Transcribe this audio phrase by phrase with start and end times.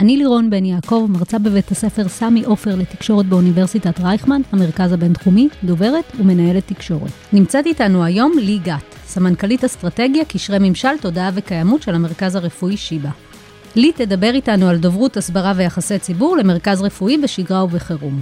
[0.00, 6.04] אני לירון בן יעקב, מרצה בבית הספר סמי עופר לתקשורת באוניברסיטת רייכמן, המרכז הבינתחומי, דוברת
[6.18, 7.10] ומנהלת תקשורת.
[7.32, 13.10] נמצאת איתנו היום לי גת, סמנכ"לית אסטרטגיה, קשרי ממשל, תודעה וקיימות של המרכז הרפואי שיבא.
[13.76, 18.20] לי תדבר איתנו על דוברות, הסברה ויחסי ציבור למרכז רפואי בשגרה ובחירום.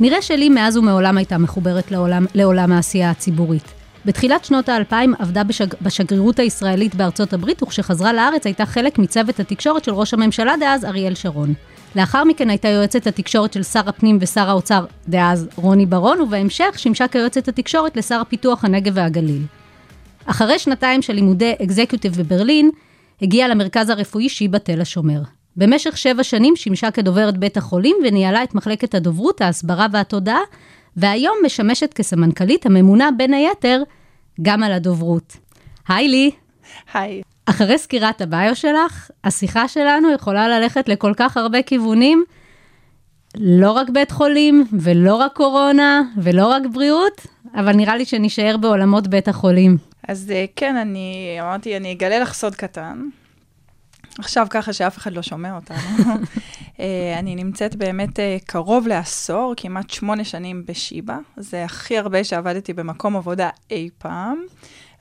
[0.00, 3.77] נראה שלי מאז ומעולם הייתה מחוברת לעולם, לעולם העשייה הציבורית.
[4.04, 9.84] בתחילת שנות האלפיים עבדה בשג, בשגרירות הישראלית בארצות הברית, וכשחזרה לארץ הייתה חלק מצוות התקשורת
[9.84, 11.54] של ראש הממשלה דאז אריאל שרון.
[11.96, 17.08] לאחר מכן הייתה יועצת התקשורת של שר הפנים ושר האוצר דאז רוני ברון, ובהמשך שימשה
[17.08, 19.42] כיועצת התקשורת לשר פיתוח הנגב והגליל.
[20.26, 22.70] אחרי שנתיים של לימודי אקזקיוטיב בברלין,
[23.22, 25.22] הגיעה למרכז הרפואי שיבא תל השומר.
[25.56, 30.40] במשך שבע שנים שימשה כדוברת בית החולים וניהלה את מחלקת הדוברות, ההסברה והתודעה,
[30.98, 33.82] והיום משמשת כסמנכ"לית הממונה בין היתר
[34.42, 35.36] גם על הדוברות.
[35.88, 36.30] היי לי.
[36.94, 37.22] היי.
[37.46, 42.24] אחרי סקירת הביו שלך, השיחה שלנו יכולה ללכת לכל כך הרבה כיוונים,
[43.36, 49.08] לא רק בית חולים, ולא רק קורונה, ולא רק בריאות, אבל נראה לי שנישאר בעולמות
[49.08, 49.76] בית החולים.
[50.08, 53.08] אז אה, כן, אני אמרתי, אני אגלה לך סוד קטן.
[54.18, 55.78] עכשיו ככה שאף אחד לא שומע אותנו.
[56.80, 61.18] אה, אני נמצאת באמת אה, קרוב לעשור, כמעט שמונה שנים בשיבא.
[61.36, 64.38] זה הכי הרבה שעבדתי במקום עבודה אי פעם.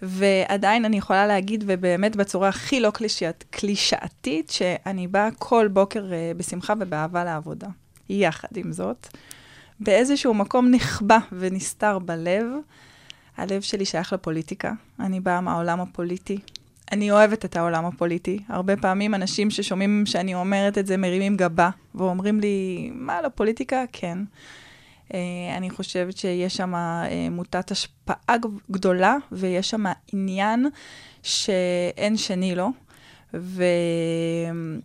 [0.02, 6.38] ועדיין אני יכולה להגיד, ובאמת בצורה הכי לא קלישאת, קלישאתית, שאני באה כל בוקר uh,
[6.38, 7.67] בשמחה ובאהבה לעבודה.
[8.10, 9.08] יחד עם זאת,
[9.80, 12.45] באיזשהו מקום נחבא ונסתר בלב,
[13.38, 14.72] הלב שלי שייך לפוליטיקה.
[15.00, 16.39] אני באה מהעולם הפוליטי.
[16.92, 18.39] אני אוהבת את העולם הפוליטי.
[18.49, 23.83] הרבה פעמים אנשים ששומעים שאני אומרת את זה מרימים גבה, ואומרים לי, מה, לפוליטיקה?
[23.92, 24.17] כן.
[25.08, 25.11] Uh,
[25.58, 26.77] אני חושבת שיש שם uh,
[27.31, 28.36] מוטת השפעה
[28.71, 29.83] גדולה, ויש שם
[30.14, 30.67] עניין
[31.23, 32.70] שאין שני לו.
[33.33, 34.81] ואני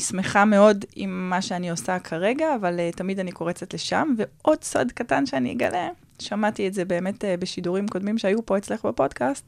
[0.00, 4.14] שמחה מאוד עם מה שאני עושה כרגע, אבל uh, תמיד אני קורצת לשם.
[4.16, 9.44] ועוד סוד קטן שאני אגלה, שמעתי את זה באמת בשידורים קודמים שהיו פה אצלך בפודקאסט,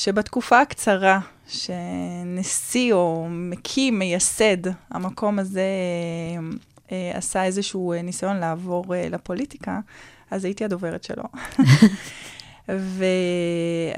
[0.00, 4.56] שבתקופה הקצרה שנשיא או מקים, מייסד,
[4.90, 5.62] המקום הזה
[6.92, 9.80] אה, עשה איזשהו אה, ניסיון לעבור אה, לפוליטיקה,
[10.30, 11.22] אז הייתי הדוברת שלו.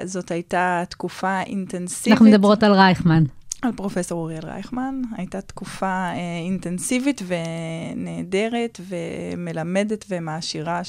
[0.01, 2.13] וזאת הייתה תקופה אינטנסיבית.
[2.13, 3.25] אנחנו מדברות על רייכמן.
[3.63, 5.03] על פרופסור אוריאל רייכמן.
[5.17, 10.81] הייתה תקופה אה, אינטנסיבית ונהדרת ומלמדת ומעשירה,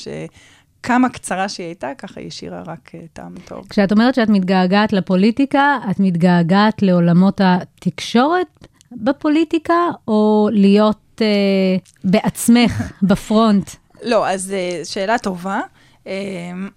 [0.83, 3.65] שכמה קצרה שהיא הייתה, ככה היא השאירה רק אה, טעם טוב.
[3.69, 9.73] כשאת אומרת שאת מתגעגעת לפוליטיקה, את מתגעגעת לעולמות התקשורת בפוליטיקה,
[10.07, 13.69] או להיות uh, בעצמך בפרונט?
[14.01, 15.61] לא, אז uh, שאלה טובה.
[16.03, 16.07] Uh,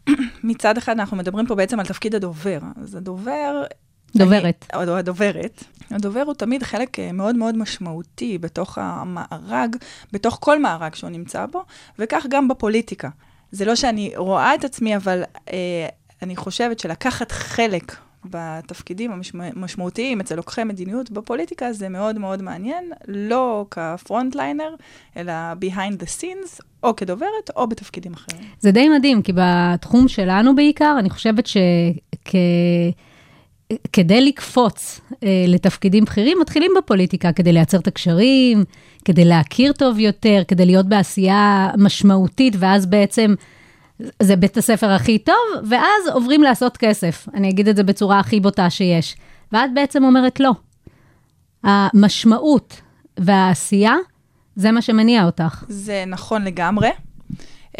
[0.44, 2.58] מצד אחד, אנחנו מדברים פה בעצם על תפקיד הדובר.
[2.82, 3.64] אז הדובר...
[4.16, 4.66] דוברת.
[4.74, 5.64] אני, או הדוברת.
[5.90, 9.76] הדובר הוא תמיד חלק מאוד מאוד משמעותי בתוך המארג,
[10.12, 11.64] בתוך כל מארג שהוא נמצא בו,
[11.98, 13.08] וכך גם בפוליטיקה.
[13.50, 15.88] זה לא שאני רואה את עצמי, אבל אה,
[16.22, 17.96] אני חושבת שלקחת חלק
[18.30, 24.74] בתפקידים המשמעותיים אצל לוקחי מדיניות בפוליטיקה, זה מאוד מאוד מעניין, לא כפרונטליינר,
[25.16, 28.42] אלא behind the scenes, או כדוברת, או בתפקידים אחרים.
[28.60, 32.32] זה די מדהים, כי בתחום שלנו בעיקר, אני חושבת שכ...
[33.92, 38.64] כדי לקפוץ אה, לתפקידים בכירים, מתחילים בפוליטיקה כדי לייצר את הקשרים,
[39.04, 43.34] כדי להכיר טוב יותר, כדי להיות בעשייה משמעותית, ואז בעצם
[44.22, 45.34] זה בית הספר הכי טוב,
[45.68, 47.28] ואז עוברים לעשות כסף.
[47.34, 49.16] אני אגיד את זה בצורה הכי בוטה שיש.
[49.52, 50.52] ואת בעצם אומרת לא.
[51.64, 52.80] המשמעות
[53.18, 53.94] והעשייה,
[54.56, 55.64] זה מה שמניע אותך.
[55.68, 56.88] זה נכון לגמרי.
[57.76, 57.78] Uh,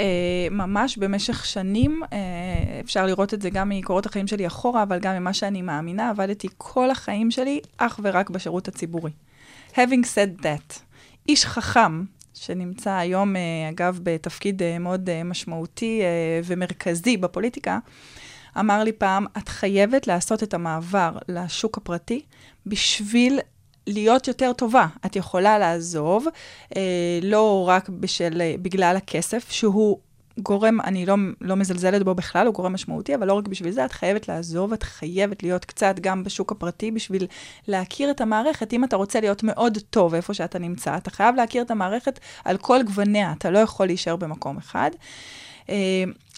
[0.50, 2.14] ממש במשך שנים, uh,
[2.84, 6.48] אפשר לראות את זה גם מקורות החיים שלי אחורה, אבל גם ממה שאני מאמינה, עבדתי
[6.58, 9.10] כל החיים שלי אך ורק בשירות הציבורי.
[9.72, 10.80] Having said that,
[11.28, 12.04] איש חכם
[12.36, 13.40] שנמצא היום, אה,
[13.70, 16.02] אגב, בתפקיד אה, מאוד אה, משמעותי
[16.44, 17.78] ומרכזי בפוליטיקה,
[18.58, 22.22] אמר לי פעם, את חייבת לעשות את המעבר לשוק הפרטי
[22.66, 23.40] בשביל
[23.86, 24.86] להיות יותר טובה.
[25.06, 26.26] את יכולה לעזוב,
[27.22, 29.98] לא רק בשל, בגלל הכסף, שהוא
[30.38, 33.84] גורם, אני לא, לא מזלזלת בו בכלל, הוא גורם משמעותי, אבל לא רק בשביל זה,
[33.84, 37.26] את חייבת לעזוב, את חייבת להיות קצת גם בשוק הפרטי בשביל
[37.68, 38.72] להכיר את המערכת.
[38.72, 42.56] אם אתה רוצה להיות מאוד טוב איפה שאתה נמצא, אתה חייב להכיר את המערכת על
[42.56, 44.90] כל גווניה, אתה לא יכול להישאר במקום אחד.
[44.94, 44.98] Uh,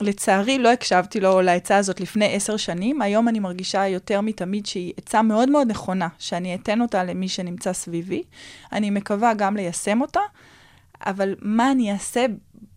[0.01, 3.03] לצערי, לא הקשבתי לו לעצה הזאת לפני עשר שנים.
[3.03, 7.73] היום אני מרגישה יותר מתמיד שהיא עצה מאוד מאוד נכונה, שאני אתן אותה למי שנמצא
[7.73, 8.23] סביבי.
[8.73, 10.21] אני מקווה גם ליישם אותה,
[11.07, 12.27] אבל מה אני אעשה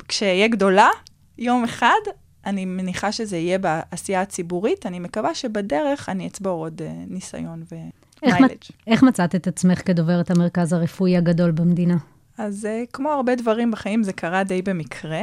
[0.07, 0.89] כשאהיה גדולה?
[1.38, 2.00] יום אחד,
[2.45, 4.86] אני מניחה שזה יהיה בעשייה הציבורית.
[4.86, 7.81] אני מקווה שבדרך אני אצבור עוד uh, ניסיון איך,
[8.24, 8.57] ומיילג'.
[8.88, 11.97] איך מצאת את עצמך כדוברת המרכז הרפואי הגדול במדינה?
[12.38, 15.21] אז uh, כמו הרבה דברים בחיים, זה קרה די במקרה.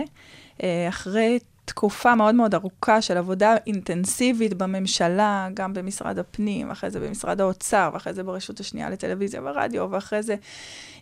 [0.59, 1.39] Uh, אחרי
[1.69, 7.91] תקופה מאוד מאוד ארוכה של עבודה אינטנסיבית בממשלה, גם במשרד הפנים, אחרי זה במשרד האוצר,
[7.93, 10.35] ואחרי זה ברשות השנייה לטלוויזיה ורדיו, ואחרי זה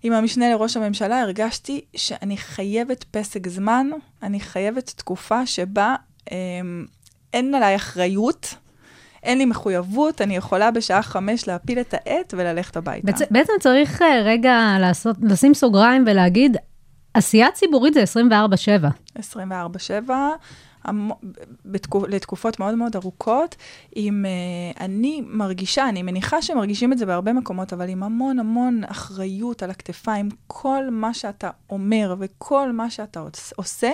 [0.02, 3.86] עם המשנה לראש הממשלה, הרגשתי שאני חייבת פסק זמן,
[4.22, 5.94] אני חייבת תקופה שבה
[6.32, 6.36] אה,
[7.32, 8.54] אין עליי אחריות.
[9.22, 13.12] אין לי מחויבות, אני יכולה בשעה חמש להפיל את העט וללכת הביתה.
[13.30, 16.56] בעצם צריך אה, רגע לעשות, לשים סוגריים ולהגיד,
[17.16, 18.88] עשייה ציבורית זה 24-7.
[19.18, 20.10] 24/7,
[20.84, 21.10] המ-
[21.66, 23.56] בתקו- לתקופות מאוד מאוד ארוכות,
[23.94, 28.80] עם, uh, אני מרגישה, אני מניחה שמרגישים את זה בהרבה מקומות, אבל עם המון המון
[28.86, 33.90] אחריות על הכתפיים, כל מה שאתה אומר וכל מה שאתה עוש- עושה,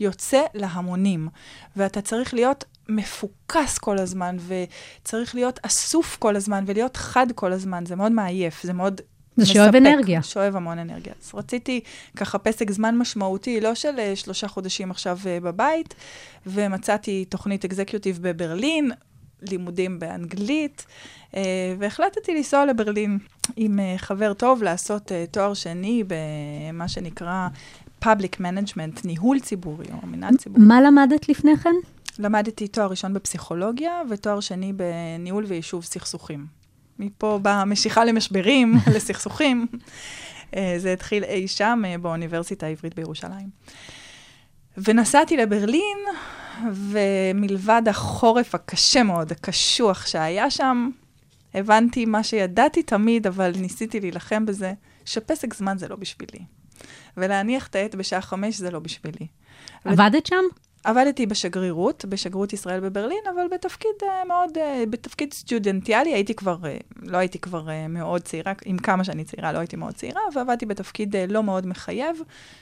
[0.00, 1.28] יוצא להמונים.
[1.76, 7.86] ואתה צריך להיות מפוקס כל הזמן, וצריך להיות אסוף כל הזמן, ולהיות חד כל הזמן,
[7.86, 9.00] זה מאוד מעייף, זה מאוד
[9.40, 10.22] זה שואב מספק, אנרגיה.
[10.22, 11.12] שואב המון אנרגיה.
[11.22, 11.80] אז רציתי
[12.16, 15.94] ככה פסק זמן משמעותי, לא של אה, שלושה חודשים עכשיו אה, בבית,
[16.46, 18.90] ומצאתי תוכנית אקזקיוטיב בברלין,
[19.42, 20.86] לימודים באנגלית,
[21.36, 23.18] אה, והחלטתי לנסוע לברלין
[23.56, 27.48] עם אה, חבר טוב לעשות אה, תואר שני במה שנקרא
[28.04, 30.64] Public Management, ניהול ציבורי או מנהל ציבורי.
[30.64, 31.74] מה למדת לפני כן?
[32.18, 36.59] למדתי תואר ראשון בפסיכולוגיה ותואר שני בניהול ויישוב סכסוכים.
[37.00, 39.66] מפה באה המשיכה למשברים, לסכסוכים.
[40.56, 43.48] אה, זה התחיל אי שם אה, באוניברסיטה העברית בירושלים.
[44.76, 45.98] ונסעתי לברלין,
[46.72, 50.90] ומלבד החורף הקשה מאוד, הקשוח שהיה שם,
[51.54, 54.72] הבנתי מה שידעתי תמיד, אבל ניסיתי להילחם בזה,
[55.04, 56.44] שפסק זמן זה לא בשבילי.
[57.16, 59.26] ולהניח את העט בשעה חמש זה לא בשבילי.
[59.84, 60.44] עבדת שם?
[60.84, 66.98] עבדתי בשגרירות, בשגרירות ישראל בברלין, אבל בתפקיד uh, מאוד, uh, בתפקיד סטודנטיאלי, הייתי כבר, uh,
[67.02, 70.66] לא הייתי כבר uh, מאוד צעירה, עם כמה שאני צעירה, לא הייתי מאוד צעירה, ועבדתי
[70.66, 72.16] בתפקיד uh, לא מאוד מחייב,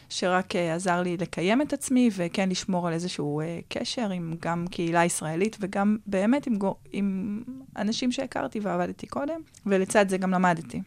[0.08, 4.66] שרק uh, עזר לי לקיים את עצמי, וכן לשמור על איזשהו uh, קשר עם גם
[4.70, 7.42] קהילה ישראלית, וגם באמת עם, גו- עם
[7.76, 10.82] אנשים שהכרתי ועבדתי קודם, ולצד זה גם למדתי.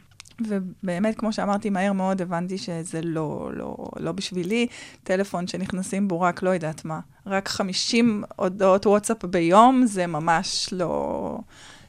[0.47, 4.67] ובאמת, כמו שאמרתי, מהר מאוד הבנתי שזה לא, לא, לא בשבילי.
[5.03, 6.99] טלפון שנכנסים בו רק לא יודעת מה.
[7.25, 11.37] רק 50 הודעות וואטסאפ ביום, זה ממש לא,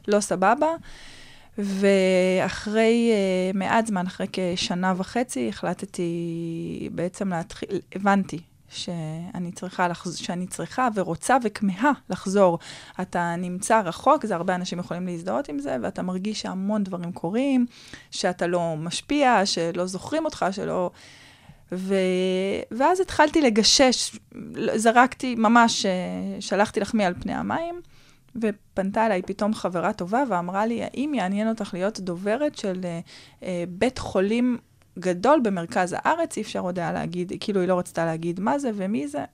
[0.07, 0.67] לא סבבה.
[1.57, 8.39] ואחרי uh, מעט זמן, אחרי כשנה וחצי, החלטתי בעצם להתחיל, הבנתי
[8.73, 10.17] שאני צריכה, לחז...
[10.17, 12.59] שאני צריכה ורוצה וכמהה לחזור.
[13.01, 17.65] אתה נמצא רחוק, זה הרבה אנשים יכולים להזדהות עם זה, ואתה מרגיש שהמון דברים קורים,
[18.11, 20.91] שאתה לא משפיע, שלא זוכרים אותך, שלא...
[21.71, 21.95] ו...
[22.71, 24.19] ואז התחלתי לגשש,
[24.75, 25.91] זרקתי, ממש אה,
[26.39, 27.81] שלחתי לחמי על פני המים,
[28.35, 32.99] ופנתה אליי פתאום חברה טובה ואמרה לי, האם יעניין אותך להיות דוברת של אה,
[33.43, 34.57] אה, בית חולים
[34.99, 38.71] גדול במרכז הארץ, אי אפשר עוד היה להגיד, כאילו היא לא רצתה להגיד מה זה
[38.75, 39.25] ומי זה.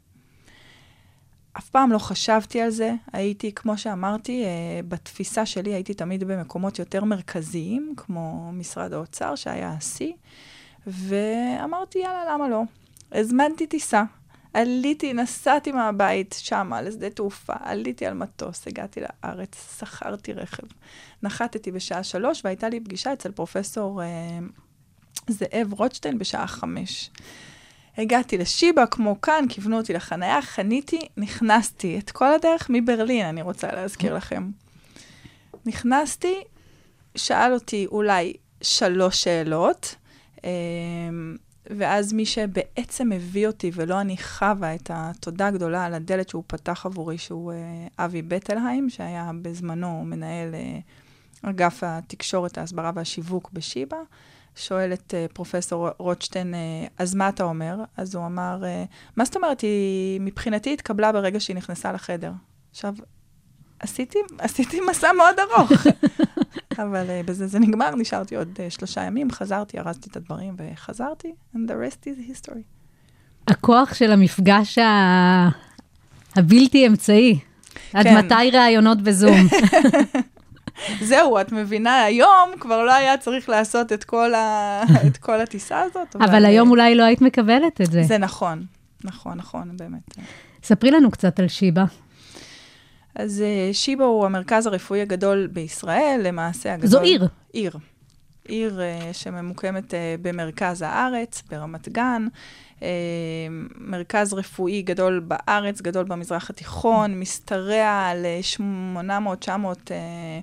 [1.58, 6.80] אף פעם לא חשבתי על זה, הייתי, כמו שאמרתי, אה, בתפיסה שלי הייתי תמיד במקומות
[6.80, 10.14] יותר מרכזיים, כמו משרד האוצר, שהיה השיא,
[10.88, 12.64] ואמרתי, יאללה, למה לא?
[13.12, 14.04] הזמנתי טיסה,
[14.54, 20.68] עליתי, נסעתי מהבית שמה לשדה תעופה, עליתי על מטוס, הגעתי לארץ, שכרתי רכב.
[21.24, 24.08] נחתתי בשעה שלוש, והייתה לי פגישה אצל פרופסור אה,
[25.30, 27.10] זאב רוטשטיין בשעה חמש.
[27.98, 33.68] הגעתי לשיבא, כמו כאן, כיוונו אותי לחניה, חניתי, נכנסתי את כל הדרך מברלין, אני רוצה
[33.72, 34.50] להזכיר לכם.
[35.66, 36.36] נכנסתי,
[37.16, 39.96] שאל אותי אולי שלוש שאלות,
[40.46, 40.50] אה,
[41.78, 46.86] ואז מי שבעצם הביא אותי, ולא אני חווה את התודה הגדולה על הדלת שהוא פתח
[46.86, 50.80] עבורי, שהוא אה, אבי בטלהיים, שהיה בזמנו מנהל אה,
[51.42, 53.98] אגף התקשורת, ההסברה והשיווק בשיבא,
[54.60, 57.76] שואל את uh, פרופסור רוטשטיין, uh, אז מה אתה אומר?
[57.98, 62.32] אז הוא אמר, uh, מה זאת אומרת, היא מבחינתי התקבלה ברגע שהיא נכנסה לחדר.
[62.72, 62.94] עכשיו,
[63.80, 65.72] עשיתי, עשיתי מסע מאוד ארוך,
[66.84, 71.34] אבל uh, בזה זה נגמר, נשארתי עוד uh, שלושה ימים, חזרתי, ארזתי את הדברים וחזרתי,
[71.56, 72.62] and the rest is history.
[73.48, 75.50] הכוח של המפגש ה...
[76.36, 77.40] הבלתי אמצעי.
[77.94, 78.18] עד כן.
[78.18, 79.38] מתי ראיונות בזום?
[81.02, 84.82] זהו, את מבינה, היום כבר לא היה צריך לעשות את כל, ה...
[85.08, 86.16] את כל הטיסה הזאת.
[86.16, 88.04] אבל היום אולי לא היית מקבלת את זה.
[88.04, 88.64] זה נכון,
[89.04, 90.18] נכון, נכון, באמת.
[90.64, 91.86] ספרי לנו קצת על שיבא.
[93.16, 96.90] אז אה, שיבא הוא המרכז הרפואי הגדול בישראל, למעשה הגדול...
[96.90, 97.28] זו עיר.
[97.54, 97.78] עיר.
[98.48, 102.28] עיר אה, שממוקמת אה, במרכז הארץ, ברמת גן.
[102.84, 102.88] אה,
[103.78, 110.40] מרכז רפואי גדול בארץ, גדול במזרח התיכון, משתרע על אה, 800-900 אה, אה,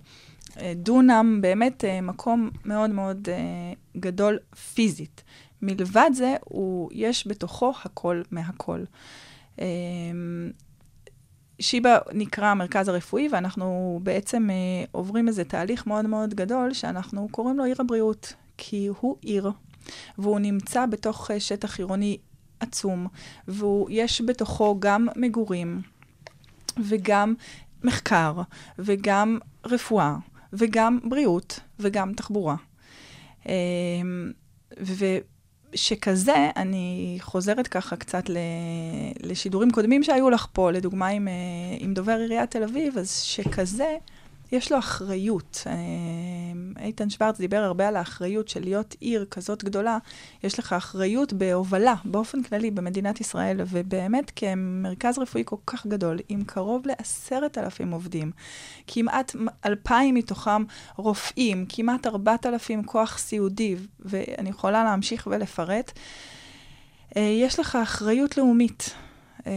[0.77, 4.39] דונם, באמת אה, מקום מאוד מאוד אה, גדול
[4.75, 5.23] פיזית.
[5.63, 8.85] מלבד זה, הוא, יש בתוכו הכל מהכל.
[9.61, 9.67] אה,
[11.61, 17.59] שיבא נקרא המרכז הרפואי, ואנחנו בעצם אה, עוברים איזה תהליך מאוד מאוד גדול, שאנחנו קוראים
[17.59, 19.51] לו עיר הבריאות, כי הוא עיר,
[20.19, 22.19] והוא נמצא בתוך אה, שטח עירוני
[22.61, 23.07] עצום,
[23.49, 25.83] ויש בתוכו גם מגורים,
[26.79, 27.35] וגם
[27.85, 28.41] מחקר,
[28.79, 30.17] וגם רפואה,
[30.59, 32.57] וגם בריאות, וגם תחבורה.
[33.49, 33.55] אה,
[35.73, 38.25] ושכזה, אני חוזרת ככה קצת.
[39.23, 41.33] לשידורים קודמים שהיו לך פה, לדוגמה עם, אה,
[41.79, 43.97] עם דובר עיריית תל אביב, אז שכזה,
[44.53, 45.63] יש לו אחריות.
[45.67, 49.99] אה, איתן שוורץ דיבר הרבה על האחריות של להיות עיר כזאת גדולה.
[50.45, 56.45] יש לך אחריות בהובלה, באופן כללי, במדינת ישראל, ובאמת כמרכז רפואי כל כך גדול, עם
[56.45, 58.31] קרוב לעשרת אלפים עובדים,
[58.87, 59.37] כמעט
[59.67, 60.65] אלפיים מתוכם
[60.97, 65.93] רופאים, כמעט ארבעת אלפים כוח סיעודי, ואני יכולה להמשיך ולפרט.
[67.17, 68.95] אה, יש לך אחריות לאומית.
[69.47, 69.53] אה,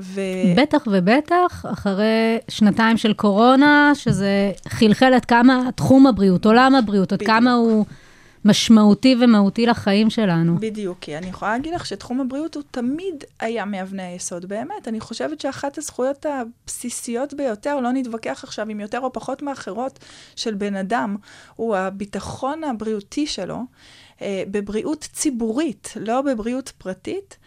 [0.00, 0.20] ו...
[0.56, 7.22] בטח ובטח, אחרי שנתיים של קורונה, שזה חלחל עד כמה תחום הבריאות, עולם הבריאות, עד.
[7.22, 7.84] כמה הוא
[8.46, 10.56] משמעותי ומהותי לחיים שלנו.
[10.60, 14.88] בדיוק, כי אני יכולה להגיד לך שתחום הבריאות הוא תמיד היה מאבני היסוד, באמת.
[14.88, 19.98] אני חושבת שאחת הזכויות הבסיסיות ביותר, לא נתווכח עכשיו עם יותר או פחות מאחרות
[20.36, 21.16] של בן אדם,
[21.56, 23.58] הוא הביטחון הבריאותי שלו,
[24.22, 27.38] אה, בבריאות ציבורית, לא בבריאות פרטית,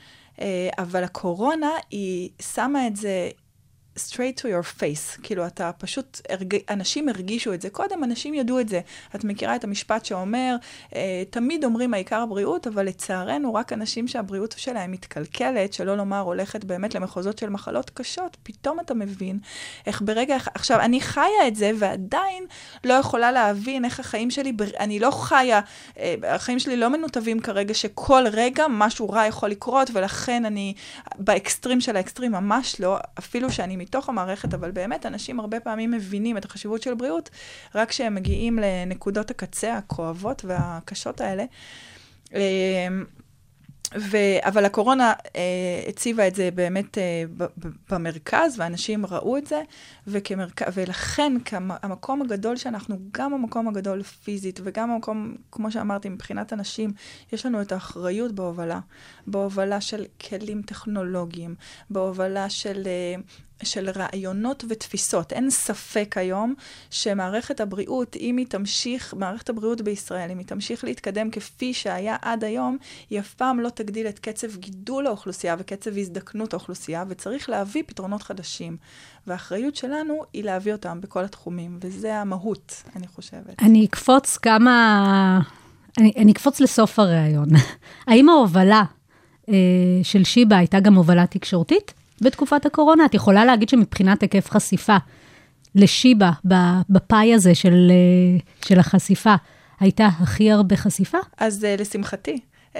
[0.78, 3.30] אבל הקורונה, היא שמה את זה
[3.98, 5.22] straight to your face.
[5.24, 6.56] כאילו, אתה פשוט, הרג...
[6.70, 7.70] אנשים הרגישו את זה.
[7.70, 8.82] קודם אנשים ידעו את זה.
[9.16, 10.56] את מכירה את המשפט שאומר,
[10.96, 16.64] אה, תמיד אומרים העיקר הבריאות, אבל לצערנו, רק אנשים שהבריאות שלהם מתקלקלת, שלא לומר הולכת
[16.64, 19.40] באמת למחוזות של מחלות קשות, פתאום אתה מבין
[19.86, 20.38] איך ברגע...
[20.54, 22.46] עכשיו, אני חיה את זה, ועדיין
[22.84, 25.60] לא יכולה להבין איך החיים שלי, בר- אני לא חיה,
[26.00, 30.74] אה, החיים שלי לא מנותבים כרגע, שכל רגע משהו רע יכול לקרות, ולכן אני
[31.16, 36.38] באקסטרים של האקסטרים, ממש לא, אפילו שאני מתוך המערכת, אבל באמת אנשים הרבה פעמים מבינים
[36.38, 37.30] את החשיבות של בריאות,
[37.76, 41.46] רק כשהם מגיעים לנקודות הקצה הכואבות והקשות האלה.
[42.34, 42.88] אה,
[43.98, 44.18] ו...
[44.42, 45.42] אבל הקורונה אה,
[45.88, 49.62] הציבה את זה באמת אה, ב- ב- במרכז, ואנשים ראו את זה,
[50.08, 50.62] וכמרכ...
[50.74, 56.92] ולכן כמה, המקום הגדול שאנחנו, גם המקום הגדול פיזית, וגם המקום, כמו שאמרתי, מבחינת אנשים,
[57.34, 58.80] יש לנו את האחריות בהובלה.
[59.28, 61.56] בהובלה של כלים טכנולוגיים,
[61.90, 62.84] בהובלה של...
[62.86, 63.22] אה,
[63.64, 65.34] של רעיונות ותפיסות.
[65.34, 66.54] אין ספק היום
[66.90, 72.44] שמערכת הבריאות, אם היא תמשיך, מערכת הבריאות בישראל, אם היא תמשיך להתקדם כפי שהיה עד
[72.44, 72.78] היום,
[73.10, 78.24] היא אף פעם לא תגדיל את קצב גידול האוכלוסייה וקצב הזדקנות האוכלוסייה, וצריך להביא פתרונות
[78.24, 78.78] חדשים.
[79.28, 83.62] והאחריות שלנו היא להביא אותם בכל התחומים, וזה המהות, אני חושבת.
[83.62, 85.42] אני אקפוץ כמה...
[85.98, 87.50] אני, אני אקפוץ לסוף הריאיון.
[88.08, 88.84] האם ההובלה
[89.50, 89.54] אה,
[90.04, 93.06] של שיבא הייתה גם הובלה תקשורתית בתקופת הקורונה?
[93.06, 94.98] את יכולה להגיד שמבחינת היקף חשיפה
[95.76, 96.32] לשיבא,
[96.90, 99.36] בפאי הזה של, אה, של החשיפה,
[99.80, 101.18] הייתה הכי הרבה חשיפה?
[101.38, 102.40] אז uh, לשמחתי,
[102.74, 102.78] um,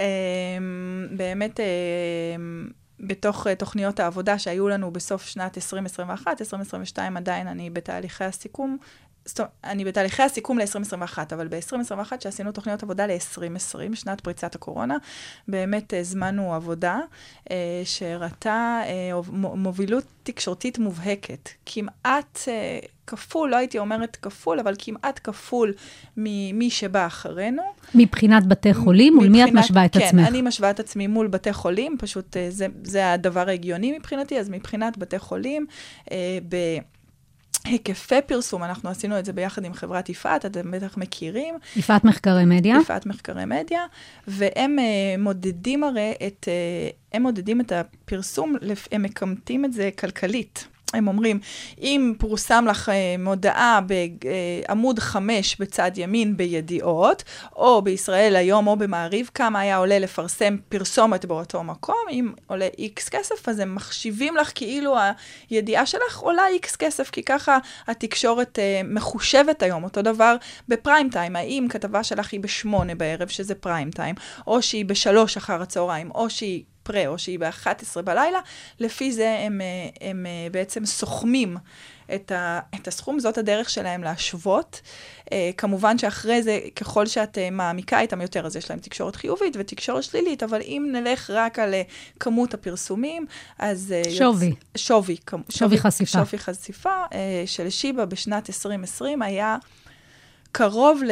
[1.16, 8.24] באמת, um, בתוך uh, תוכניות העבודה שהיו לנו בסוף שנת 2021, 2022 עדיין אני בתהליכי
[8.24, 8.76] הסיכום,
[9.24, 14.96] זאת אומרת, אני בתהליכי הסיכום ל-2021, אבל ב-2021, שעשינו תוכניות עבודה ל-2020, שנת פריצת הקורונה,
[15.48, 16.98] באמת הזמנו עבודה
[17.50, 21.48] אה, שהראתה אה, מובילות תקשורתית מובהקת.
[21.66, 22.78] כמעט אה,
[23.10, 25.72] כפול, לא הייתי אומרת כפול, אבל כמעט כפול
[26.16, 27.62] ממי שבא אחרינו.
[27.94, 29.14] מבחינת בתי חולים?
[29.14, 30.20] מול מי את משווה את כן, עצמך?
[30.20, 34.38] כן, אני משווה את עצמי מול בתי חולים, פשוט אה, זה, זה הדבר ההגיוני מבחינתי,
[34.38, 35.66] אז מבחינת בתי חולים,
[36.10, 36.56] אה, ב...
[37.64, 42.44] היקפי פרסום, אנחנו עשינו את זה ביחד עם חברת יפעת, אתם בטח מכירים, יפעת מחקרי
[42.44, 42.76] מדיה?
[42.82, 43.80] יפעת מחקרי מדיה,
[44.28, 48.56] והם uh, מודדים הרי את, uh, הם מודדים את הפרסום,
[48.92, 50.66] הם מקמטים את זה כלכלית.
[50.94, 51.40] הם אומרים,
[51.80, 57.22] אם פורסם לך אה, מודעה בעמוד 5 בצד ימין בידיעות,
[57.56, 63.08] או בישראל היום או במעריב, כמה היה עולה לפרסם פרסומת באותו מקום, אם עולה איקס
[63.08, 64.96] כסף, אז הם מחשיבים לך כאילו
[65.50, 69.84] הידיעה שלך עולה איקס כסף, כי ככה התקשורת אה, מחושבת היום.
[69.84, 70.36] אותו דבר
[70.68, 74.14] בפריים טיים, האם כתבה שלך היא בשמונה בערב, שזה פריים טיים,
[74.46, 78.38] או שהיא בשלוש אחר הצהריים, או שהיא פרה, או שהיא ב-11 בלילה,
[78.80, 81.56] לפי זה הם, אה, הם אה, בעצם סוכמים
[82.14, 84.80] את, ה, את הסכום, זאת הדרך שלהם להשוות.
[85.20, 90.02] Uh, כמובן שאחרי זה, ככל שאת מעמיקה איתם יותר, אז יש להם תקשורת חיובית ותקשורת
[90.02, 91.74] שלילית, אבל אם נלך רק על
[92.20, 93.26] כמות הפרסומים,
[93.58, 93.94] אז...
[94.10, 94.46] שווי.
[94.46, 94.56] יוצ...
[94.76, 95.16] שווי.
[95.16, 96.24] שווי, שווי חשיפה.
[96.24, 97.04] שווי חשיפה
[97.46, 99.56] של שיבא בשנת 2020 היה...
[100.52, 101.02] קרוב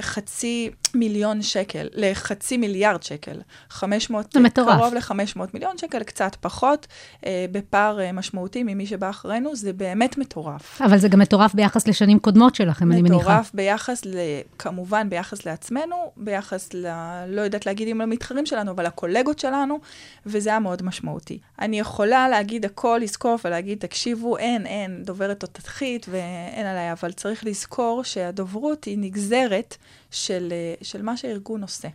[0.00, 3.40] לחצי מיליון שקל, לחצי מיליארד שקל.
[3.70, 4.78] 500, זה מטורף.
[4.78, 6.86] קרוב ל-500 מיליון שקל, קצת פחות,
[7.26, 10.82] אה, בפער אה, משמעותי ממי שבא אחרינו, זה באמת מטורף.
[10.82, 13.16] אבל זה גם מטורף ביחס לשנים קודמות שלכם, אני מניחה.
[13.16, 14.16] מטורף ביחס, ל,
[14.58, 16.86] כמובן ביחס לעצמנו, ביחס ל...
[17.28, 19.78] לא יודעת להגיד אם למתחרים שלנו, אבל לקולגות שלנו,
[20.26, 21.38] וזה היה מאוד משמעותי.
[21.58, 27.44] אני יכולה להגיד הכל, לזקוף ולהגיד, תקשיבו, אין, אין, דוברת תותחית ואין עליי, אבל צריך
[27.44, 29.76] לזכור שהדוברות היא נגזרת
[30.10, 31.88] של, אה, של מה שהארגון עושה.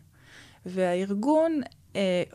[0.66, 1.62] והארגון,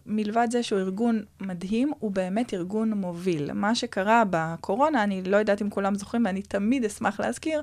[0.07, 3.53] מלבד זה שהוא ארגון מדהים, הוא באמת ארגון מוביל.
[3.53, 7.63] מה שקרה בקורונה, אני לא יודעת אם כולם זוכרים, ואני תמיד אשמח להזכיר,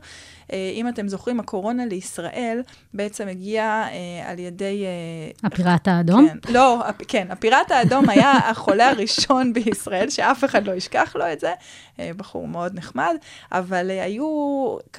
[0.53, 2.61] אה, אם אתם זוכרים, הקורונה לישראל
[2.93, 4.83] בעצם הגיעה אה, על ידי...
[4.85, 6.27] אה, הפיראט האדום?
[6.27, 11.39] כן, לא, כן, הפיראט האדום היה החולה הראשון בישראל, שאף אחד לא ישכח לו את
[11.39, 11.53] זה,
[11.99, 13.15] אה, בחור מאוד נחמד,
[13.51, 14.27] אבל אה, היו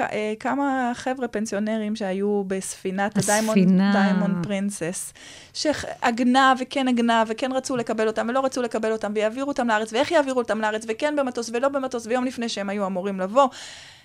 [0.01, 5.13] אה, כמה חבר'ה פנסיונרים שהיו בספינת הדיימונד פרינסס,
[5.55, 10.11] שעגנה וכן עגנה, וכן רצו לקבל אותם ולא רצו לקבל אותם, ויעבירו אותם לארץ, ואיך
[10.11, 13.49] יעבירו אותם לארץ, וכן במטוס ולא במטוס, ויום לפני שהם היו אמורים לבוא.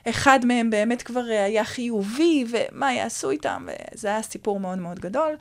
[0.09, 5.35] אחד מהם באמת כבר היה חיובי, ומה יעשו איתם, וזה היה סיפור מאוד מאוד גדול.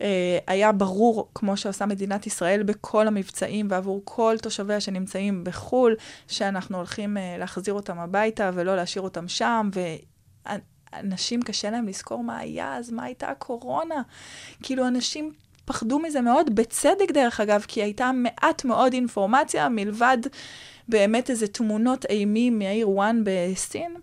[0.00, 5.96] אה, היה ברור, כמו שעושה מדינת ישראל בכל המבצעים ועבור כל תושביה שנמצאים בחו"ל,
[6.28, 9.70] שאנחנו הולכים אה, להחזיר אותם הביתה ולא להשאיר אותם שם,
[10.92, 14.02] ואנשים קשה להם לזכור מה היה אז, מה הייתה הקורונה.
[14.62, 15.32] כאילו, אנשים
[15.64, 20.18] פחדו מזה מאוד, בצדק דרך אגב, כי הייתה מעט מאוד אינפורמציה מלבד
[20.88, 23.94] באמת איזה תמונות אימים מהעיר וואן בסין,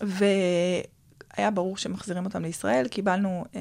[0.00, 2.88] והיה ברור שמחזירים אותם לישראל.
[2.88, 3.60] קיבלנו, אה,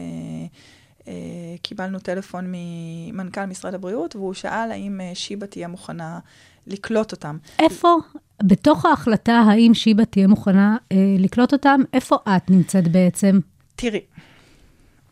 [1.08, 1.14] אה,
[1.62, 6.20] קיבלנו טלפון ממנכ"ל משרד הבריאות, והוא שאל האם אה, שיבא תהיה מוכנה
[6.68, 7.38] לקלוט אותם.
[7.60, 7.96] איפה,
[8.44, 13.40] בתוך ההחלטה האם שיבא תהיה מוכנה אה, לקלוט אותם, איפה את נמצאת בעצם?
[13.76, 14.02] תראי,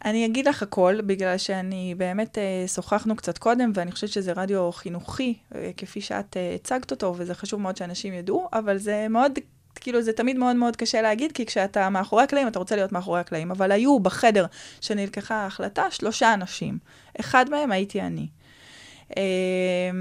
[0.05, 4.71] אני אגיד לך הכל, בגלל שאני באמת אה, שוחחנו קצת קודם, ואני חושבת שזה רדיו
[4.71, 9.31] חינוכי, אה, כפי שאת אה, הצגת אותו, וזה חשוב מאוד שאנשים ידעו, אבל זה מאוד,
[9.75, 13.19] כאילו, זה תמיד מאוד מאוד קשה להגיד, כי כשאתה מאחורי הקלעים, אתה רוצה להיות מאחורי
[13.19, 13.51] הקלעים.
[13.51, 14.45] אבל היו בחדר
[14.81, 16.77] שנלקחה ההחלטה שלושה אנשים.
[17.19, 18.27] אחד מהם הייתי אני.
[19.17, 19.91] אה,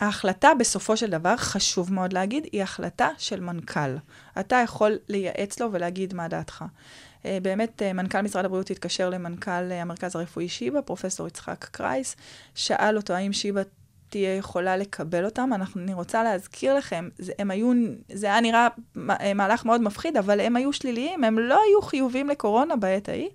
[0.00, 3.96] ההחלטה בסופו של דבר, חשוב מאוד להגיד, היא החלטה של מנכ"ל.
[4.40, 6.64] אתה יכול לייעץ לו ולהגיד מה דעתך.
[7.26, 12.16] אה, באמת, אה, מנכ"ל משרד הבריאות התקשר למנכ"ל אה, המרכז הרפואי שיבא, פרופסור יצחק קרייס,
[12.54, 13.62] שאל אותו האם שיבא
[14.08, 15.50] תהיה יכולה לקבל אותם.
[15.54, 17.72] אנחנו, אני רוצה להזכיר לכם, זה, הם היו,
[18.12, 21.82] זה היה נראה מ- אה, מהלך מאוד מפחיד, אבל הם היו שליליים, הם לא היו
[21.82, 23.28] חיובים לקורונה בעת ההיא,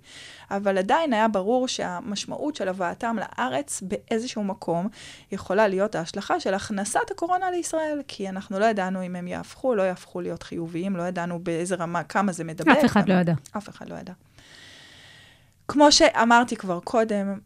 [0.50, 4.88] אבל עדיין היה ברור שהמשמעות של הבאתם לארץ באיזשהו מקום
[5.32, 9.82] יכולה להיות ההשלכה של הכנסת הקורונה לישראל, כי אנחנו לא ידענו אם הם יהפכו, לא
[9.82, 12.68] יהפכו להיות חיוביים, לא ידענו באיזה רמה, כמה זה מדבק.
[12.68, 13.34] אף אחד לא ידע.
[13.56, 14.12] אף אחד לא ידע.
[15.68, 17.38] כמו שאמרתי כבר קודם,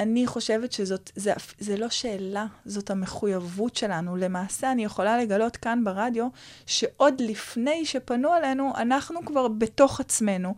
[0.00, 4.16] אני חושבת שזאת, זה, זה לא שאלה, זאת המחויבות שלנו.
[4.16, 6.28] למעשה, אני יכולה לגלות כאן ברדיו,
[6.66, 10.54] שעוד לפני שפנו אלינו, אנחנו כבר בתוך עצמנו.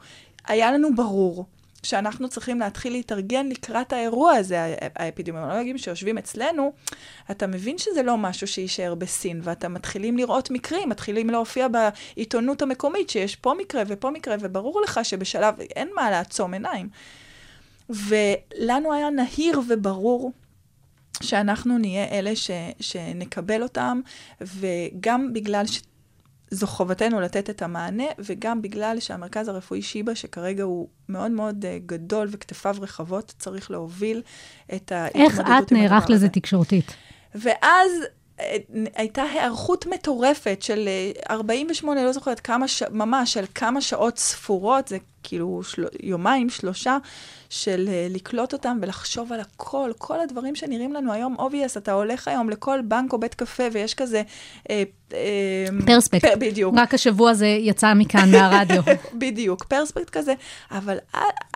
[0.46, 1.46] היה לנו ברור
[1.82, 4.64] שאנחנו צריכים להתחיל להתארגן לקראת האירוע הזה.
[4.64, 6.72] הא- האפידמיולוגים שיושבים אצלנו,
[7.30, 13.10] אתה מבין שזה לא משהו שיישאר בסין, ואתה מתחילים לראות מקרים, מתחילים להופיע בעיתונות המקומית
[13.10, 16.88] שיש פה מקרה ופה מקרה, וברור לך שבשלב, אין מה לעצום עיניים.
[17.92, 20.32] ולנו היה נהיר וברור
[21.22, 22.50] שאנחנו נהיה אלה ש,
[22.80, 24.00] שנקבל אותם,
[24.40, 31.30] וגם בגלל שזו חובתנו לתת את המענה, וגם בגלל שהמרכז הרפואי שיבא, שכרגע הוא מאוד
[31.30, 34.22] מאוד אה, גדול וכתפיו רחבות, צריך להוביל
[34.74, 36.28] את ההתמודדות איך עם את נערכת הדבר לזה הזה.
[36.28, 36.94] תקשורתית?
[37.34, 37.90] ואז
[38.40, 38.56] אה,
[38.94, 42.82] הייתה היערכות מטורפת של אה, 48, לא זוכרת כמה, ש...
[42.90, 45.84] ממש, של כמה שעות ספורות, זה כאילו של...
[46.02, 46.98] יומיים, שלושה,
[47.52, 52.28] של אה, לקלוט אותם ולחשוב על הכל, כל הדברים שנראים לנו היום obvious, אתה הולך
[52.28, 54.22] היום לכל בנק או בית קפה ויש כזה
[54.70, 54.82] אה,
[55.14, 56.24] אה, פרספקט.
[56.24, 56.74] פ- בדיוק.
[56.78, 58.82] רק השבוע זה יצא מכאן, מהרדיו.
[59.22, 60.34] בדיוק, פרספקט כזה,
[60.70, 60.96] אבל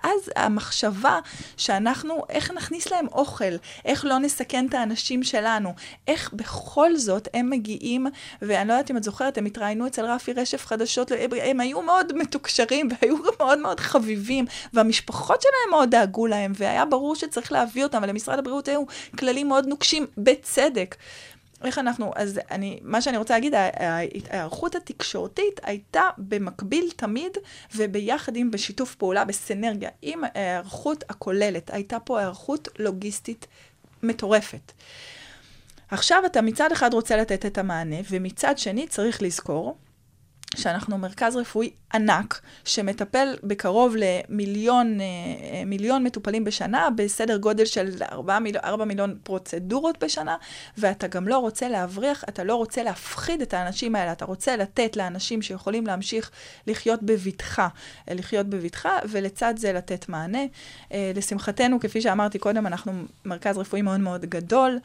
[0.02, 1.18] אז המחשבה
[1.56, 3.54] שאנחנו, איך נכניס להם אוכל,
[3.84, 5.74] איך לא נסכן את האנשים שלנו,
[6.08, 8.06] איך בכל זאת הם מגיעים,
[8.42, 11.82] ואני לא יודעת אם את זוכרת, הם התראיינו אצל רפי רשף חדשות, הם, הם היו
[11.82, 17.84] מאוד מתוקשרים והיו מאוד מאוד חביבים, והמשפחות שלהם מאוד דאגו להם, והיה ברור שצריך להביא
[17.84, 18.82] אותם, אבל למשרד הבריאות היו
[19.18, 20.96] כללים מאוד נוקשים, בצדק.
[21.64, 27.32] איך אנחנו, אז אני, מה שאני רוצה להגיד, ההיערכות התקשורתית הייתה במקביל תמיד,
[27.76, 31.70] וביחד עם, בשיתוף פעולה, בסנרגיה, עם ההיערכות הכוללת.
[31.70, 33.46] הייתה פה היערכות לוגיסטית
[34.02, 34.72] מטורפת.
[35.90, 39.76] עכשיו אתה מצד אחד רוצה לתת את המענה, ומצד שני צריך לזכור
[40.56, 48.02] שאנחנו מרכז רפואי ענק, שמטפל בקרוב למיליון אה, אה, מיליון מטופלים בשנה, בסדר גודל של
[48.12, 50.36] 4 מיליון, 4 מיליון פרוצדורות בשנה,
[50.78, 54.96] ואתה גם לא רוצה להבריח, אתה לא רוצה להפחיד את האנשים האלה, אתה רוצה לתת
[54.96, 56.30] לאנשים שיכולים להמשיך
[56.66, 57.68] לחיות בבטחה,
[58.08, 60.44] אה, לחיות בבטחה, ולצד זה לתת מענה.
[61.14, 62.92] לשמחתנו, כפי שאמרתי קודם, אנחנו
[63.24, 64.78] מרכז רפואי מאוד מאוד גדול.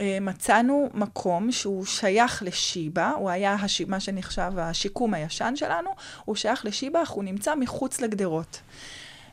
[0.00, 3.80] אה, מצאנו מקום שהוא שייך לשיבא, הוא היה הש...
[3.80, 5.90] מה שנחשב השיקום הישן שלנו,
[6.24, 8.60] הוא שייך לשיבא, אך הוא נמצא מחוץ לגדרות.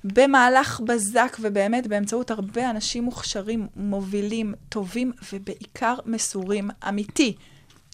[0.03, 7.35] במהלך בזק ובאמת באמצעות הרבה אנשים מוכשרים, מובילים, טובים ובעיקר מסורים, אמיתי.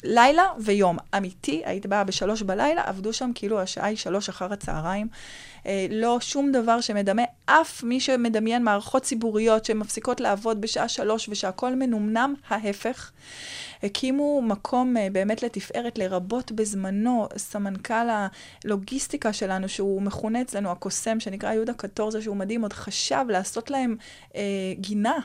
[0.04, 5.08] לילה ויום, אמיתי, היית באה בשלוש בלילה, עבדו שם כאילו השעה היא שלוש אחר הצהריים.
[5.68, 11.76] אה, לא שום דבר שמדמה, אף מי שמדמיין מערכות ציבוריות שמפסיקות לעבוד בשעה שלוש ושהכול
[11.76, 13.12] מנומנם, ההפך.
[13.84, 18.08] הקימו מקום אה, באמת לתפארת, לרבות בזמנו סמנכ"ל
[18.66, 23.96] הלוגיסטיקה שלנו, שהוא מכונה אצלנו הקוסם, שנקרא יהודה קטורזה, שהוא מדהים, עוד חשב לעשות להם
[24.36, 24.42] אה,
[24.74, 25.18] גינה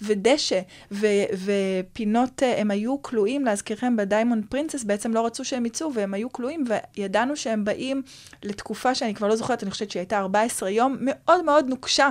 [0.00, 0.60] ודשא
[0.92, 1.06] ו,
[1.44, 6.32] ופינות, אה, הם היו כלואים, להזכירכם, בדיימונד פרינסס, בעצם לא רצו שהם יצאו, והם היו
[6.32, 6.64] כלואים,
[6.96, 8.02] וידענו שהם באים
[8.42, 12.10] לתקופה שאני כבר לא זוכרת, אני חושבת שהיא הייתה 14 יום, מאוד מאוד נוקשה.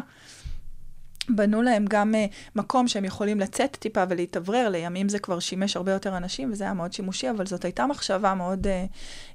[1.35, 5.91] בנו להם גם אה, מקום שהם יכולים לצאת טיפה ולהתאוורר, לימים זה כבר שימש הרבה
[5.91, 8.69] יותר אנשים, וזה היה מאוד שימושי, אבל זאת הייתה מחשבה מאוד אה,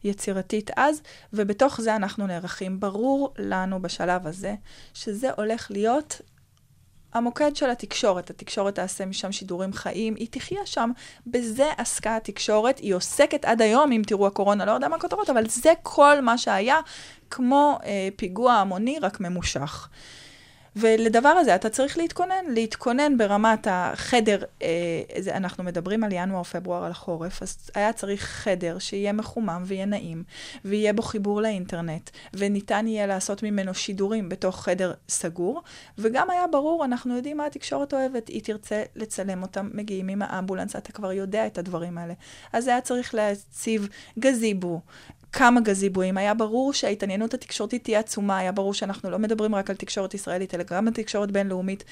[0.04, 1.02] יצירתית אז,
[1.32, 2.80] ובתוך זה אנחנו נערכים.
[2.80, 4.54] ברור לנו בשלב הזה
[4.94, 6.20] שזה הולך להיות
[7.14, 8.30] המוקד של התקשורת.
[8.30, 10.90] התקשורת תעשה משם שידורים חיים, היא תחיה שם.
[11.26, 15.48] בזה עסקה התקשורת, היא עוסקת עד היום, אם תראו הקורונה, לא יודע מה הכותרות, אבל
[15.48, 16.80] זה כל מה שהיה,
[17.30, 19.88] כמו אה, פיגוע המוני, רק ממושך.
[20.76, 24.68] ולדבר הזה אתה צריך להתכונן, להתכונן ברמת החדר, אה,
[25.34, 30.22] אנחנו מדברים על ינואר-פברואר על החורף, אז היה צריך חדר שיהיה מחומם ויהיה נעים,
[30.64, 35.62] ויהיה בו חיבור לאינטרנט, וניתן יהיה לעשות ממנו שידורים בתוך חדר סגור,
[35.98, 40.76] וגם היה ברור, אנחנו יודעים מה התקשורת אוהבת, היא תרצה לצלם אותם, מגיעים עם האמבולנס,
[40.76, 42.14] אתה כבר יודע את הדברים האלה.
[42.52, 44.80] אז היה צריך להציב גזיבו,
[45.34, 46.16] כמה גזיבויים.
[46.16, 50.54] היה ברור שההתעניינות התקשורתית תהיה עצומה, היה ברור שאנחנו לא מדברים רק על תקשורת ישראלית,
[50.54, 51.84] אלא גם על תקשורת בינלאומית.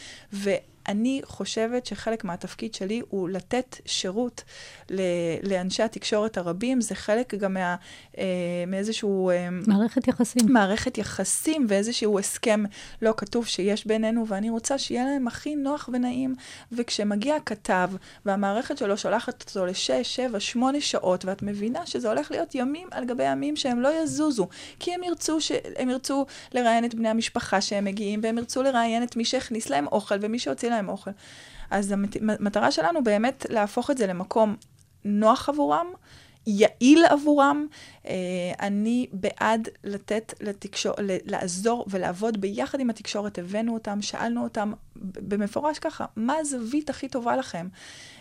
[0.89, 4.45] ואני חושבת שחלק מהתפקיד שלי הוא לתת שירות
[4.91, 5.01] ל-
[5.43, 6.81] לאנשי התקשורת הרבים.
[6.81, 7.77] זה חלק גם מה,
[8.19, 8.25] אה,
[8.67, 9.31] מאיזשהו...
[9.31, 10.43] אה, מערכת יחסים.
[10.53, 12.65] מערכת יחסים ואיזשהו הסכם
[13.03, 16.35] לא כתוב שיש בינינו, ואני רוצה שיהיה להם הכי נוח ונעים.
[16.73, 17.91] וכשמגיע כתב,
[18.27, 23.05] והמערכת שלו שולחת אותו לשש, שבע, שמונה שעות, ואת מבינה שזה הולך להיות ימים על
[23.05, 25.53] גבי ימים שהם לא יזוזו, כי הם ירצו, ש...
[25.77, 29.87] הם ירצו לראיין את בני המשפחה שהם מגיעים, והם ירצו לראיין את מי שהכניס להם
[29.87, 31.11] אוכל ומי שהוציא להם אוכל.
[31.71, 34.57] אז המטרה שלנו באמת להפוך את זה למקום
[35.05, 35.87] נוח עבורם,
[36.47, 37.67] יעיל עבורם.
[38.07, 38.13] אה,
[38.61, 40.95] אני בעד לתת לתקשור,
[41.27, 43.39] לעזור ולעבוד ביחד עם התקשורת.
[43.39, 47.69] הבאנו אותם, שאלנו אותם במפורש ככה, מה הזווית הכי טובה לכם?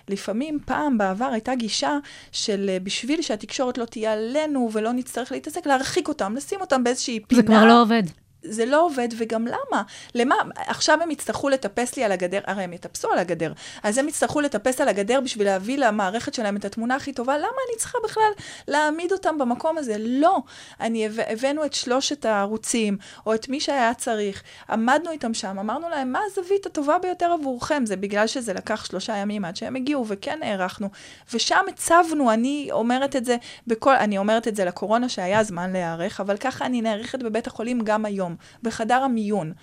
[0.07, 1.97] לפעמים, פעם בעבר הייתה גישה
[2.31, 7.19] של אה, בשביל שהתקשורת לא תהיה עלינו ולא נצטרך להתעסק, להרחיק אותם, לשים אותם באיזושהי
[7.19, 7.41] פינה.
[7.41, 8.03] זה כבר לא עובד.
[8.43, 9.81] זה לא עובד, וגם למה?
[10.15, 10.35] למה?
[10.55, 14.41] עכשיו הם יצטרכו לטפס לי על הגדר, הרי הם יטפסו על הגדר, אז הם יצטרכו
[14.41, 18.31] לטפס על הגדר בשביל להביא למערכת שלהם את התמונה הכי טובה, למה אני צריכה בכלל
[18.67, 19.95] להעמיד אותם במקום הזה?
[19.99, 20.37] לא.
[20.79, 26.11] אני הבאנו את שלושת הערוצים, או את מי שהיה צריך, עמדנו איתם שם, אמרנו להם,
[26.11, 27.85] מה הזווית הטובה ביותר עבורכם?
[27.85, 30.89] זה בגלל שזה לקח שלושה ימים עד שהם הגיעו, וכן הערכנו.
[31.33, 33.35] ושם הצבנו, אני אומרת את זה
[33.67, 37.81] בכל, אני אומרת את זה לקורונה שהיה זמן להיערך, אבל ככה אני נערכת בבית החולים
[37.83, 38.30] גם היום.
[38.63, 39.53] בחדר המיון.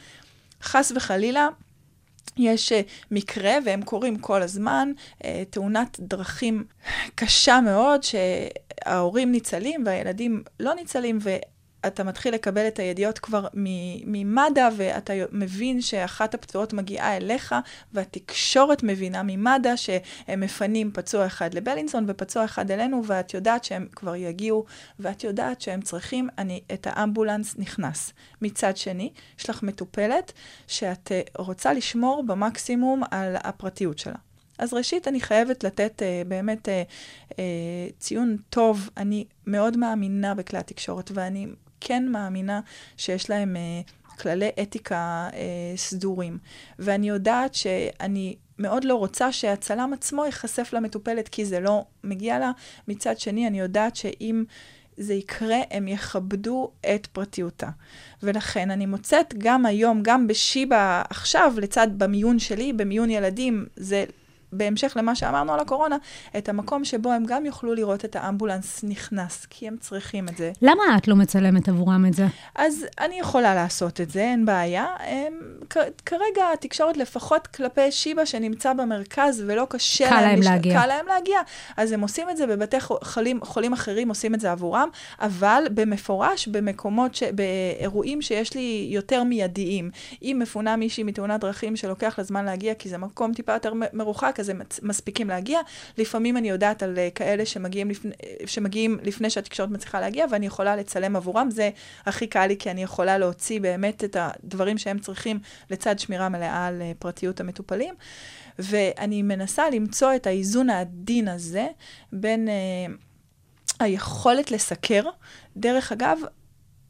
[0.62, 1.48] חס וחלילה,
[2.36, 2.74] יש uh,
[3.10, 6.64] מקרה, והם קורים כל הזמן, uh, תאונת דרכים
[7.14, 11.18] קשה מאוד, שההורים ניצלים והילדים לא ניצלים,
[11.88, 17.54] אתה מתחיל לקבל את הידיעות כבר ממד"א, ואתה מבין שאחת הפצועות מגיעה אליך,
[17.92, 24.16] והתקשורת מבינה ממד"א שהם מפנים פצוע אחד לבלינסון ופצוע אחד אלינו, ואת יודעת שהם כבר
[24.16, 24.64] יגיעו,
[24.98, 28.12] ואת יודעת שהם צריכים, אני, את האמבולנס נכנס.
[28.42, 30.32] מצד שני, יש לך מטופלת
[30.66, 34.18] שאת אה, רוצה לשמור במקסימום על הפרטיות שלה.
[34.58, 37.34] אז ראשית, אני חייבת לתת uh, באמת uh, uh,
[37.98, 38.90] ציון טוב.
[38.96, 41.46] אני מאוד מאמינה בכלי התקשורת, ואני
[41.80, 42.60] כן מאמינה
[42.96, 45.34] שיש להם uh, כללי אתיקה uh,
[45.76, 46.38] סדורים.
[46.78, 52.50] ואני יודעת שאני מאוד לא רוצה שהצלם עצמו ייחשף למטופלת, כי זה לא מגיע לה.
[52.88, 54.44] מצד שני, אני יודעת שאם...
[54.98, 57.68] זה יקרה, הם יכבדו את פרטיותה.
[58.22, 64.04] ולכן אני מוצאת גם היום, גם בשיבא עכשיו, לצד במיון שלי, במיון ילדים, זה
[64.52, 65.96] בהמשך למה שאמרנו על הקורונה,
[66.38, 70.52] את המקום שבו הם גם יוכלו לראות את האמבולנס נכנס, כי הם צריכים את זה.
[70.62, 72.26] למה את לא מצלמת עבורם את זה?
[72.54, 74.86] אז אני יכולה לעשות את זה, אין בעיה.
[75.00, 75.34] הם,
[76.06, 80.80] כרגע התקשורת, לפחות כלפי שיבא שנמצא במרכז ולא קשה קל להם להגיע.
[80.80, 81.38] קל להם להגיע.
[81.76, 84.88] אז הם עושים את זה בבתי חולים, חולים אחרים, עושים את זה עבורם,
[85.20, 89.90] אבל במפורש, במקומות, ש, באירועים שיש לי יותר מיידיים.
[90.22, 94.37] אם מפונה מישהי מתאונת דרכים שלוקח לה זמן להגיע, כי זה מקום טיפה יותר מרוחק,
[94.48, 95.60] הם מצ- מספיקים להגיע.
[95.98, 98.12] לפעמים אני יודעת על אה, כאלה שמגיעים לפני,
[98.46, 101.50] שמגיעים לפני שהתקשורת מצליחה להגיע, ואני יכולה לצלם עבורם.
[101.50, 101.70] זה
[102.06, 105.38] הכי קל לי, כי אני יכולה להוציא באמת את הדברים שהם צריכים
[105.70, 107.94] לצד שמירה מלאה על אה, פרטיות המטופלים.
[108.58, 111.66] ואני מנסה למצוא את האיזון העדין הזה
[112.12, 112.48] בין...
[112.48, 112.54] אה,
[113.80, 115.02] היכולת לסקר.
[115.56, 116.18] דרך אגב,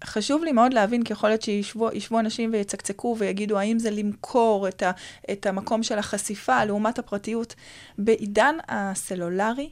[0.04, 4.68] חשוב לי מאוד להבין, כי יכול להיות שישבו ישבו אנשים ויצקצקו ויגידו האם זה למכור
[4.68, 4.90] את, ה,
[5.32, 7.54] את המקום של החשיפה לעומת הפרטיות.
[7.98, 9.70] בעידן הסלולרי,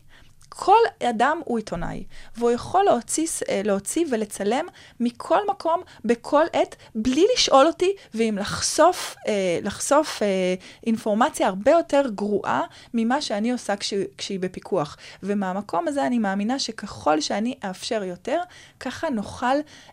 [0.48, 2.04] כל אדם הוא עיתונאי,
[2.36, 4.66] והוא יכול להוציא, אה, להוציא ולצלם
[5.00, 10.54] מכל מקום, בכל עת, בלי לשאול אותי, ועם לחשוף, אה, לחשוף אה,
[10.86, 12.62] אינפורמציה הרבה יותר גרועה
[12.94, 14.96] ממה שאני עושה כש, כשהיא בפיקוח.
[15.22, 18.40] ומהמקום הזה אני מאמינה שככל שאני אאפשר יותר,
[18.80, 19.46] ככה נוכל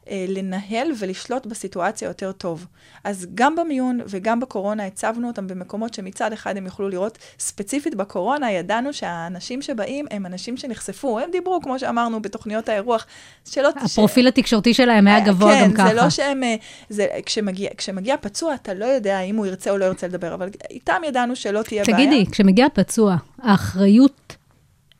[0.09, 2.65] אה, לנהל ולשלוט בסיטואציה יותר טוב.
[3.03, 8.51] אז גם במיון וגם בקורונה הצבנו אותם במקומות שמצד אחד הם יוכלו לראות, ספציפית בקורונה
[8.51, 13.05] ידענו שהאנשים שבאים הם אנשים שנחשפו, הם דיברו, כמו שאמרנו, בתוכניות האירוח,
[13.49, 13.69] שלא...
[13.75, 15.87] הפרופיל התקשורתי שלהם היה גבוה כן, גם ככה.
[15.87, 16.43] זה לא שהם...
[16.43, 16.55] אה,
[16.89, 20.49] זה, כשמגיע, כשמגיע פצוע, אתה לא יודע אם הוא ירצה או לא ירצה לדבר, אבל
[20.69, 21.97] איתם ידענו שלא תהיה בעיה.
[21.97, 24.35] תגידי, כשמגיע פצוע, האחריות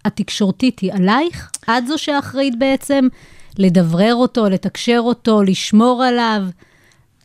[0.06, 1.52] התקשורתית היא עלייך?
[1.70, 3.08] את זו שאחראית בעצם
[3.58, 6.42] לדברר אותו, לתקשר אותו, לשמור עליו?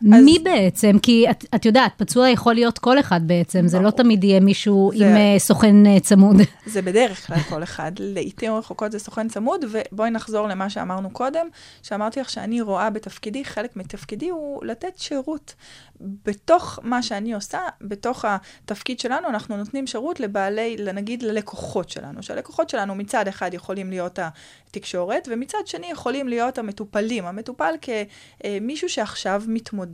[0.03, 0.97] אז- מי בעצם?
[1.03, 4.91] כי את, את יודעת, פצוע יכול להיות כל אחד בעצם, זה לא תמיד יהיה מישהו
[4.97, 6.37] זה- עם אה, סוכן אה, צמוד.
[6.67, 7.93] זה בדרך כלל כל אחד.
[7.99, 11.47] לעיתים רחוקות זה סוכן צמוד, ובואי נחזור למה שאמרנו קודם,
[11.83, 15.55] שאמרתי לך שאני רואה בתפקידי, חלק מתפקידי הוא לתת שירות.
[16.01, 22.71] בתוך מה שאני עושה, בתוך התפקיד שלנו, אנחנו נותנים שירות לבעלי, נגיד ללקוחות שלנו, שהלקוחות
[22.71, 27.27] שלנו מצד אחד יכולים להיות התקשורת, ומצד שני יכולים להיות המטופלים.
[27.27, 29.88] המטופל כמישהו שעכשיו מתמודד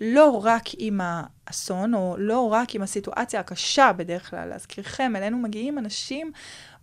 [0.00, 4.48] לא רק עם האסון, או לא רק עם הסיטואציה הקשה בדרך כלל.
[4.48, 6.32] להזכירכם, אלינו מגיעים אנשים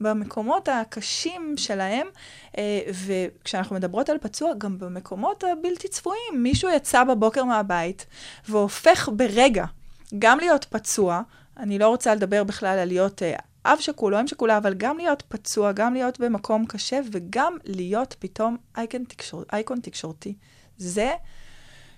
[0.01, 2.07] במקומות הקשים שלהם,
[2.57, 6.43] אה, וכשאנחנו מדברות על פצוע, גם במקומות הבלתי צפויים.
[6.43, 8.05] מישהו יצא בבוקר מהבית
[8.49, 9.65] והופך ברגע
[10.19, 11.21] גם להיות פצוע,
[11.57, 14.97] אני לא רוצה לדבר בכלל על להיות אה, אב שכול או אם שכולה, אבל גם
[14.97, 19.43] להיות פצוע, גם להיות במקום קשה, וגם להיות פתאום אייקון, תקשור,
[19.81, 20.35] תקשורתי.
[20.77, 21.11] זה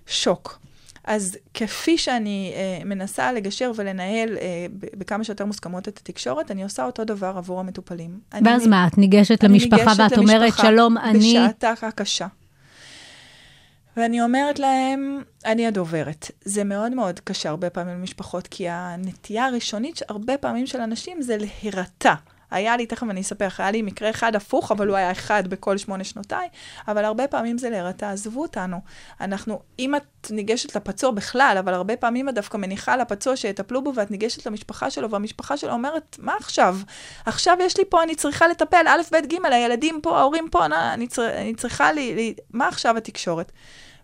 [0.10, 0.60] שוק.
[1.04, 6.86] אז כפי שאני אה, מנסה לגשר ולנהל אה, בכמה שיותר מוסכמות את התקשורת, אני עושה
[6.86, 8.20] אותו דבר עבור המטופלים.
[8.46, 11.20] ואז אני, מה, את ניגשת אני למשפחה ניגשת ואת אומרת, למשפחה שלום, אני...
[11.20, 12.28] בשעתה הקשה.
[13.98, 16.32] ואני אומרת להם, אני הדוברת.
[16.46, 21.38] זה מאוד מאוד קשה הרבה פעמים למשפחות, כי הנטייה הראשונית הרבה פעמים של אנשים זה
[21.38, 22.14] להירתע.
[22.52, 25.48] היה לי, תכף אני אספר לך, היה לי מקרה אחד הפוך, אבל הוא היה אחד
[25.48, 26.48] בכל שמונה שנותיי,
[26.88, 28.78] אבל הרבה פעמים זה להירתע, עזבו אותנו.
[29.22, 33.92] אנחנו, אם את ניגשת לפצוע בכלל, אבל הרבה פעמים את דווקא מניחה לפצוע שיטפלו בו,
[33.96, 36.78] ואת ניגשת למשפחה שלו, והמשפחה שלו אומרת, מה עכשיו?
[37.26, 40.76] עכשיו יש לי פה, אני צריכה לטפל, א', ב', ג', הילדים פה, ההורים פה, אני,
[40.94, 43.52] אני, צר, אני צריכה לי, לי, מה עכשיו התקשורת?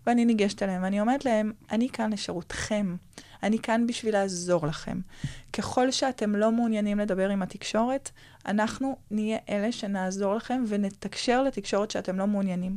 [0.06, 2.96] ואני ניגשת אליהם, ואני אומרת להם, אני כאן לשירותכם.
[3.46, 5.00] אני כאן בשביל לעזור לכם.
[5.52, 8.10] ככל שאתם לא מעוניינים לדבר עם התקשורת,
[8.46, 12.76] אנחנו נהיה אלה שנעזור לכם ונתקשר לתקשורת שאתם לא מעוניינים.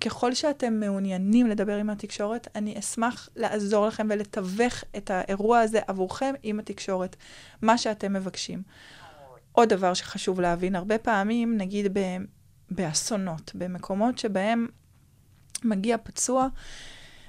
[0.00, 6.34] ככל שאתם מעוניינים לדבר עם התקשורת, אני אשמח לעזור לכם ולתווך את האירוע הזה עבורכם
[6.42, 7.16] עם התקשורת,
[7.62, 8.62] מה שאתם מבקשים.
[9.52, 12.00] עוד דבר שחשוב להבין, הרבה פעמים, נגיד ב,
[12.70, 14.66] באסונות, במקומות שבהם
[15.64, 16.48] מגיע פצוע,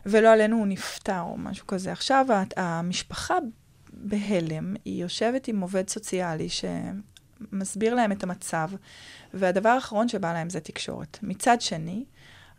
[0.07, 1.91] ולא עלינו הוא נפטר או משהו כזה.
[1.91, 2.25] עכשיו,
[2.57, 3.37] המשפחה
[3.93, 8.69] בהלם, היא יושבת עם עובד סוציאלי שמסביר להם את המצב,
[9.33, 11.19] והדבר האחרון שבא להם זה תקשורת.
[11.21, 12.05] מצד שני,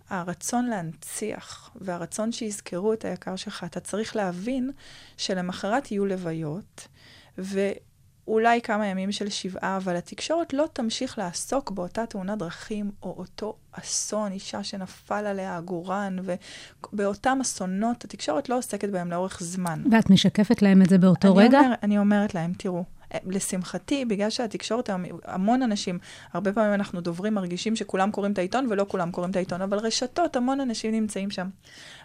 [0.08, 4.70] הרצון להנציח והרצון שיזכרו את היקר שלך, אתה צריך להבין
[5.16, 6.88] שלמחרת יהיו לוויות,
[8.28, 13.56] ואולי כמה ימים של שבעה, אבל התקשורת לא תמשיך לעסוק באותה תאונת דרכים, או אותו
[13.72, 16.16] אסון, אישה שנפל עליה עגורן,
[16.92, 19.82] ובאותם אסונות, התקשורת לא עוסקת בהם לאורך זמן.
[19.90, 21.58] ואת משקפת להם את זה באותו אני רגע?
[21.58, 22.84] אומר, אני אומרת להם, תראו,
[23.26, 24.90] לשמחתי, בגלל שהתקשורת,
[25.24, 25.98] המון אנשים,
[26.32, 29.78] הרבה פעמים אנחנו דוברים מרגישים שכולם קוראים את העיתון ולא כולם קוראים את העיתון, אבל
[29.78, 31.48] רשתות, המון אנשים נמצאים שם.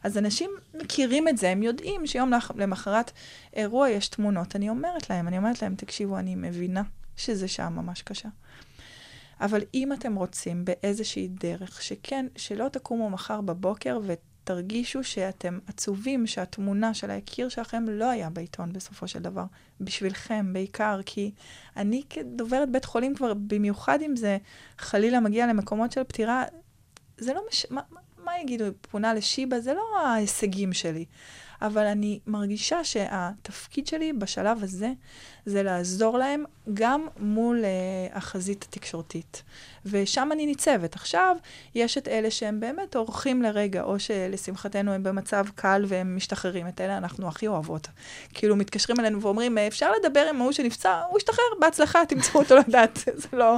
[0.04, 3.12] אז אנשים מכירים את זה, הם יודעים שיום לח- למחרת
[3.54, 4.56] אירוע יש תמונות.
[4.56, 6.82] אני אומרת להם, אני אומרת להם, תקשיבו, אני מבינה
[7.16, 8.30] שזה שעה ממש קשה.
[9.42, 14.00] אבל אם אתם רוצים באיזושהי דרך, שכן, שלא תקומו מחר בבוקר
[14.44, 19.44] ותרגישו שאתם עצובים שהתמונה של היקיר שלכם לא היה בעיתון בסופו של דבר,
[19.82, 21.32] בשבילכם בעיקר, כי
[21.78, 24.38] אני כדוברת בית חולים כבר, במיוחד אם זה
[24.78, 26.44] חלילה מגיע למקומות של פטירה,
[27.18, 27.66] זה לא מש...
[27.70, 27.82] מה-
[28.24, 29.60] מה יגידו, פונה לשיבא?
[29.60, 31.06] זה לא ההישגים שלי.
[31.64, 34.92] אבל אני מרגישה שהתפקיד שלי בשלב הזה
[35.46, 39.44] זה לעזור להם גם מול uh, החזית התקשורתית.
[39.86, 40.96] ושם אני ניצבת.
[40.96, 41.36] עכשיו,
[41.76, 46.68] יש את אלה שהם באמת אורחים לרגע, או שלשמחתנו הם במצב קל והם משתחררים.
[46.68, 47.88] את אלה אנחנו הכי אוהבות.
[48.34, 51.02] כאילו, מתקשרים אלינו ואומרים, "אה, אפשר לדבר עם ההוא שנפצע?
[51.10, 53.00] הוא השתחרר, בהצלחה, תמצאו אותו לדעת.
[53.22, 53.58] זה לא...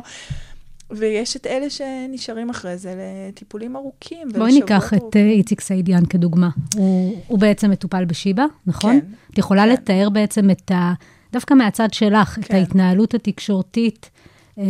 [0.91, 4.28] ויש את אלה שנשארים אחרי זה לטיפולים ארוכים.
[4.38, 5.28] בואי ניקח את ארוכים.
[5.28, 6.50] אה, איציק סעידיאן כדוגמה.
[6.76, 9.00] הוא, הוא בעצם מטופל בשיבא, נכון?
[9.00, 9.69] כן, את יכולה כן.
[9.69, 10.93] לתאר בעצם את ה...
[11.34, 12.56] דווקא מהצד שלך, את כן.
[12.56, 14.10] ההתנהלות התקשורתית
[14.60, 14.63] אה,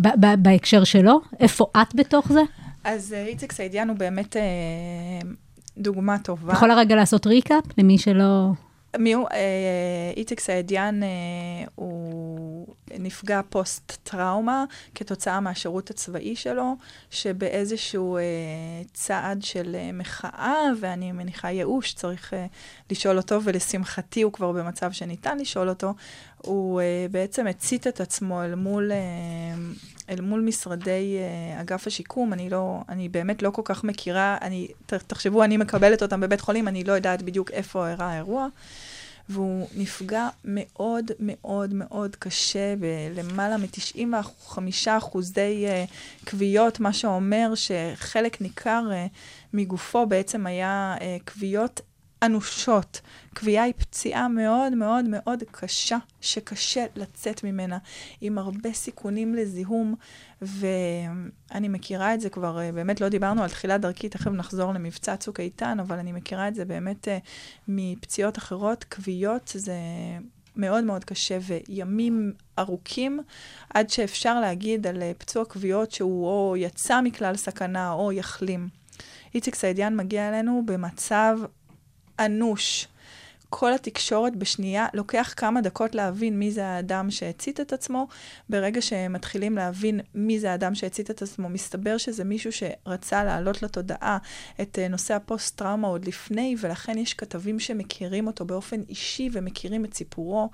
[0.00, 1.20] ב- ב- בהקשר שלו?
[1.40, 2.42] איפה את בתוך זה?
[2.84, 4.42] אז אה, איציק סעידיאן הוא באמת אה,
[5.78, 6.52] דוגמה טובה.
[6.52, 8.50] את יכולה רגע לעשות ריקאפ למי שלא...
[8.98, 9.28] מי הוא?
[9.32, 11.08] אה, איציק סעידיאן אה,
[11.74, 12.66] הוא
[12.98, 16.76] נפגע פוסט-טראומה כתוצאה מהשירות הצבאי שלו,
[17.10, 18.22] שבאיזשהו אה,
[18.92, 22.32] צעד של אה, מחאה, ואני מניחה ייאוש, צריך
[22.90, 25.94] לשאול אותו, ולשמחתי הוא כבר במצב שניתן לשאול אותו,
[26.38, 26.80] הוא
[27.10, 28.92] בעצם הצית את עצמו אל מול,
[30.10, 32.32] אל מול משרדי אה, אגף השיקום.
[32.32, 36.40] אני לא, אני באמת לא כל כך מכירה, אני, ת, תחשבו, אני מקבלת אותם בבית
[36.40, 38.48] חולים, אני לא יודעת בדיוק איפה אירע האירוע.
[39.28, 44.58] והוא נפגע מאוד מאוד מאוד קשה, בלמעלה מ-95
[44.98, 49.16] אחוזי uh, כוויות, מה שאומר שחלק ניכר uh,
[49.52, 51.80] מגופו בעצם היה uh, כוויות
[52.22, 53.00] אנושות.
[53.36, 57.78] כוויה היא פציעה מאוד מאוד מאוד קשה, שקשה לצאת ממנה,
[58.20, 59.94] עם הרבה סיכונים לזיהום,
[60.42, 65.16] ואני מכירה את זה כבר, אה, באמת לא דיברנו על תחילת דרכי, תכף נחזור למבצע
[65.16, 67.18] צוק איתן, אבל אני מכירה את זה באמת אה,
[67.68, 69.76] מפציעות אחרות, כוויות זה
[70.56, 73.20] מאוד מאוד קשה, וימים ארוכים,
[73.74, 78.68] עד שאפשר להגיד על אה, פצוע כוויות שהוא או יצא מכלל סכנה או יחלים.
[79.34, 81.38] איציק סעידיאן מגיע אלינו במצב
[82.20, 82.88] אנוש.
[83.50, 88.06] כל התקשורת בשנייה, לוקח כמה דקות להבין מי זה האדם שהצית את עצמו.
[88.48, 94.18] ברגע שמתחילים להבין מי זה האדם שהצית את עצמו, מסתבר שזה מישהו שרצה להעלות לתודעה
[94.60, 99.94] את אה, נושא הפוסט-טראומה עוד לפני, ולכן יש כתבים שמכירים אותו באופן אישי ומכירים את
[99.94, 100.50] סיפורו,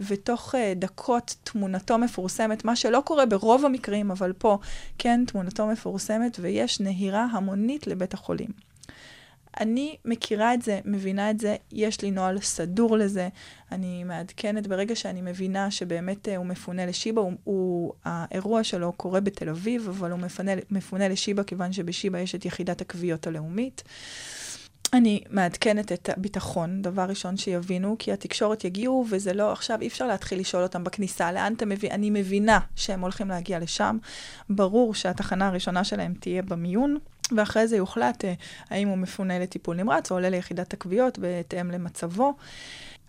[0.00, 4.58] ותוך uh, דקות תמונתו מפורסמת, מה שלא קורה ברוב המקרים, אבל פה
[4.98, 8.63] כן תמונתו מפורסמת, ויש נהירה המונית לבית החולים.
[9.60, 13.28] אני מכירה את זה, מבינה את זה, יש לי נוהל סדור לזה.
[13.72, 19.20] אני מעדכנת ברגע שאני מבינה שבאמת אה, הוא מפונה לשיבא, הוא, הוא, האירוע שלו קורה
[19.20, 23.82] בתל אביב, אבל הוא מפנה, מפונה לשיבא כיוון שבשיבא יש את יחידת הכוויות הלאומית.
[24.92, 30.06] אני מעדכנת את הביטחון, דבר ראשון שיבינו, כי התקשורת יגיעו, וזה לא, עכשיו אי אפשר
[30.06, 33.98] להתחיל לשאול אותם בכניסה, לאן אתם מביאים, אני מבינה שהם הולכים להגיע לשם.
[34.50, 36.98] ברור שהתחנה הראשונה שלהם תהיה במיון,
[37.36, 38.32] ואחרי זה יוחלט אה,
[38.70, 42.34] האם הוא מפונה לטיפול נמרץ או עולה ליחידת הכוויות בהתאם למצבו.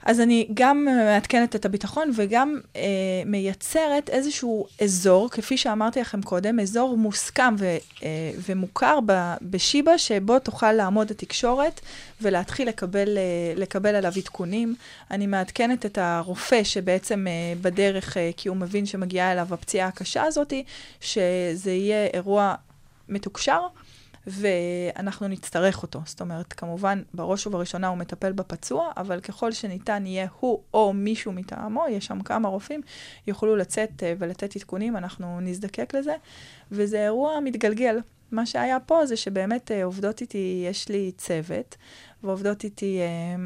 [0.05, 2.81] אז אני גם מעדכנת את הביטחון וגם אה,
[3.25, 7.65] מייצרת איזשהו אזור, כפי שאמרתי לכם קודם, אזור מוסכם ו,
[8.03, 8.99] אה, ומוכר
[9.41, 11.81] בשיבא, שבו תוכל לעמוד התקשורת
[12.21, 14.75] ולהתחיל לקבל, אה, לקבל עליו עדכונים.
[15.11, 20.23] אני מעדכנת את הרופא שבעצם אה, בדרך, אה, כי הוא מבין שמגיעה אליו הפציעה הקשה
[20.23, 20.53] הזאת,
[21.01, 22.55] שזה יהיה אירוע
[23.09, 23.61] מתוקשר.
[24.27, 26.01] ואנחנו נצטרך אותו.
[26.05, 31.31] זאת אומרת, כמובן, בראש ובראשונה הוא מטפל בפצוע, אבל ככל שניתן יהיה הוא או מישהו
[31.31, 32.81] מטעמו, יש שם כמה רופאים,
[33.27, 36.15] יוכלו לצאת uh, ולתת עדכונים, אנחנו נזדקק לזה.
[36.71, 37.99] וזה אירוע מתגלגל.
[38.31, 41.75] מה שהיה פה זה שבאמת אה, עובדות איתי, יש לי צוות,
[42.23, 43.45] ועובדות איתי אה,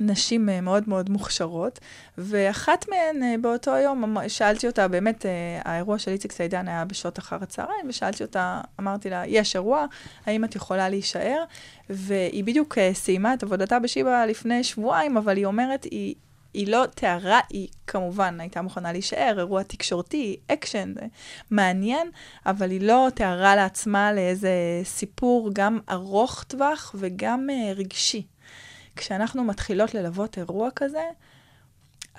[0.00, 1.78] נשים אה, מאוד מאוד מוכשרות,
[2.18, 6.84] ואחת מהן אה, באותו יום, אמ- שאלתי אותה, באמת, אה, האירוע של איציק סעידן היה
[6.84, 9.86] בשעות אחר הצהריים, ושאלתי אותה, אמרתי לה, יש אירוע,
[10.26, 11.44] האם את יכולה להישאר?
[11.90, 16.14] והיא בדיוק סיימה את עבודתה בשיבא לפני שבועיים, אבל היא אומרת, היא...
[16.54, 20.94] היא לא תיארה, היא כמובן הייתה מוכנה להישאר, אירוע תקשורתי, אקשן,
[21.50, 22.10] מעניין,
[22.46, 24.50] אבל היא לא תיארה לעצמה לאיזה
[24.84, 27.46] סיפור גם ארוך טווח וגם
[27.76, 28.26] רגשי.
[28.98, 31.02] כשאנחנו מתחילות ללוות אירוע כזה,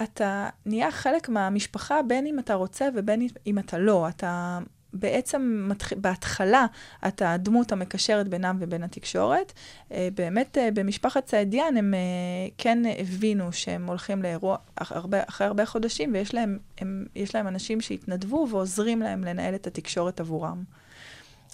[0.04, 4.10] אתה נהיה חלק מהמשפחה, בין אם אתה רוצה ובין אם אתה לא.
[4.10, 4.60] אתה
[4.94, 5.94] בעצם, מתח...
[5.94, 6.66] בהתחלה,
[7.08, 9.54] אתה הדמות המקשרת בינם ובין התקשורת.
[9.92, 12.00] אה, באמת, אה, במשפחת צעדיאן הם אה,
[12.58, 18.48] כן הבינו שהם הולכים לאירוע הרבה, אחרי הרבה חודשים, ויש להם, הם, להם אנשים שהתנדבו
[18.52, 20.64] ועוזרים להם לנהל את התקשורת עבורם.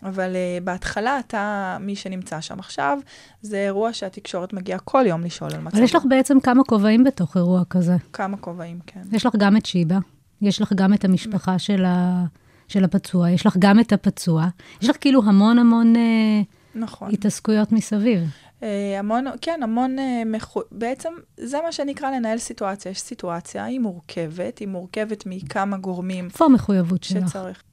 [0.05, 2.99] אבל uh, בהתחלה אתה, מי שנמצא שם עכשיו,
[3.41, 5.77] זה אירוע שהתקשורת מגיעה כל יום לשאול על מצבו.
[5.77, 7.95] אבל יש לך בעצם כמה כובעים בתוך אירוע כזה.
[8.13, 9.01] כמה כובעים, כן.
[9.11, 9.97] יש לך גם את שיבא,
[10.41, 12.25] יש לך גם את המשפחה של, ה...
[12.67, 14.47] של הפצוע, יש לך גם את הפצוע,
[14.81, 16.41] יש לך כאילו המון המון אה,
[16.75, 17.13] נכון.
[17.13, 18.29] התעסקויות מסביב.
[18.63, 20.61] אה, המון, כן, המון, אה, מחו...
[20.71, 22.91] בעצם זה מה שנקרא לנהל סיטואציה.
[22.91, 27.29] יש סיטואציה, היא מורכבת, היא מורכבת מכמה גורמים איפה המחויבות שלך?
[27.29, 27.63] שצריך.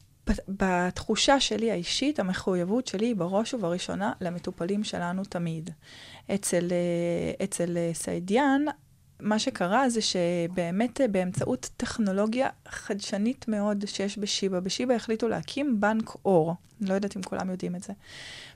[0.49, 5.71] בתחושה שלי האישית, המחויבות שלי היא בראש ובראשונה למטופלים שלנו תמיד.
[6.35, 8.65] אצל, אה, אצל אה, סעידיאן,
[9.21, 16.11] מה שקרה זה שבאמת אה, באמצעות טכנולוגיה חדשנית מאוד שיש בשיבא, בשיבא החליטו להקים בנק
[16.25, 16.55] אור.
[16.81, 17.93] לא יודעת אם כולם יודעים את זה.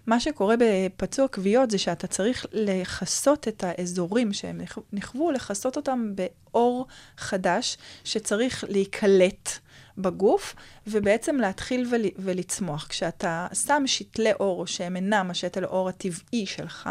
[0.06, 6.12] מה שקורה בפצוע כוויות זה שאתה צריך לכסות את האזורים שהם נכ- נכוו, לכסות אותם
[6.14, 9.50] באור חדש שצריך להיקלט
[9.99, 10.55] בגוף,
[10.86, 12.86] ובעצם להתחיל ול, ולצמוח.
[12.88, 16.90] כשאתה שם שתלי אור שהם אינם השתל האור הטבעי שלך,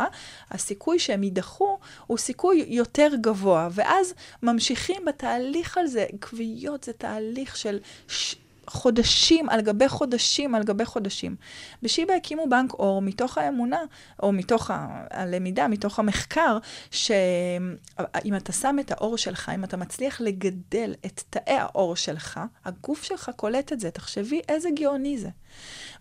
[0.51, 1.77] הסיכוי שהם יידחו
[2.07, 6.05] הוא סיכוי יותר גבוה, ואז ממשיכים בתהליך הזה.
[6.29, 7.79] כוויות זה תהליך של...
[8.07, 8.35] ש...
[8.67, 11.35] חודשים על גבי חודשים על גבי חודשים.
[11.83, 13.79] בשיבא הקימו בנק אור מתוך האמונה,
[14.23, 14.71] או מתוך
[15.11, 16.57] הלמידה, מתוך המחקר,
[16.91, 23.03] שאם אתה שם את האור שלך, אם אתה מצליח לגדל את תאי האור שלך, הגוף
[23.03, 23.91] שלך קולט את זה.
[23.91, 25.29] תחשבי איזה גאוני זה.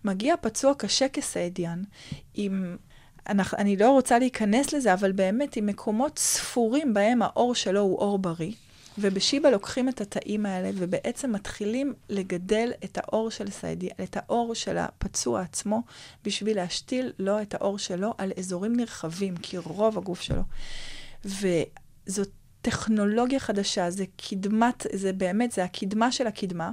[0.03, 1.83] מגיע פצוע קשה כסעדיאן,
[2.33, 2.77] עם...
[3.29, 8.19] אני לא רוצה להיכנס לזה, אבל באמת עם מקומות ספורים בהם האור שלו הוא אור
[8.19, 8.51] בריא.
[8.97, 14.77] ובשיבא לוקחים את התאים האלה ובעצם מתחילים לגדל את האור של סעדי, את האור של
[14.77, 15.81] הפצוע עצמו,
[16.23, 20.41] בשביל להשתיל לו את האור שלו על אזורים נרחבים, כי רוב הגוף שלו.
[21.25, 22.29] וזאת
[22.61, 26.71] טכנולוגיה חדשה, זה קדמת, זה באמת, זה הקדמה של הקדמה.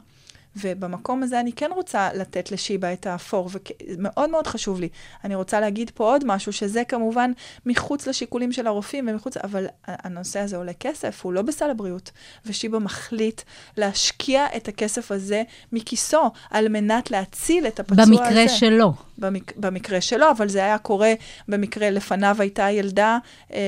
[0.56, 4.88] ובמקום הזה אני כן רוצה לתת לשיבא את האפור, ומאוד מאוד חשוב לי.
[5.24, 7.32] אני רוצה להגיד פה עוד משהו, שזה כמובן
[7.66, 12.10] מחוץ לשיקולים של הרופאים ומחוץ, אבל הנושא הזה עולה כסף, הוא לא בסל הבריאות.
[12.46, 13.42] ושיבא מחליט
[13.76, 15.42] להשקיע את הכסף הזה
[15.72, 18.48] מכיסו, על מנת להציל את הפצוע במקרה הזה.
[18.48, 18.92] שלו.
[19.18, 19.56] במק...
[19.56, 21.12] במקרה שלו, אבל זה היה קורה
[21.48, 23.18] במקרה, לפניו הייתה ילדה,
[23.52, 23.58] אה,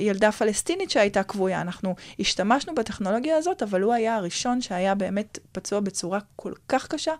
[0.00, 1.60] ילדה פלסטינית שהייתה כבויה.
[1.60, 6.05] אנחנו השתמשנו בטכנולוגיה הזאת, אבל הוא היה הראשון שהיה באמת פצוע בצורה
[6.36, 7.12] כל כך קשה,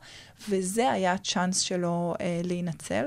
[0.49, 3.05] וזה היה הצ'אנס שלו אה, להינצל.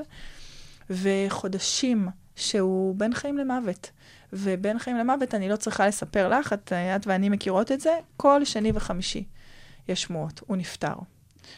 [0.90, 3.90] וחודשים שהוא בין חיים למוות.
[4.34, 8.46] ובין חיים למוות, אני לא צריכה לספר לך, את, את ואני מכירות את זה, כל
[8.46, 9.24] שני וחמישי
[9.88, 10.94] יש שמועות, הוא נפטר.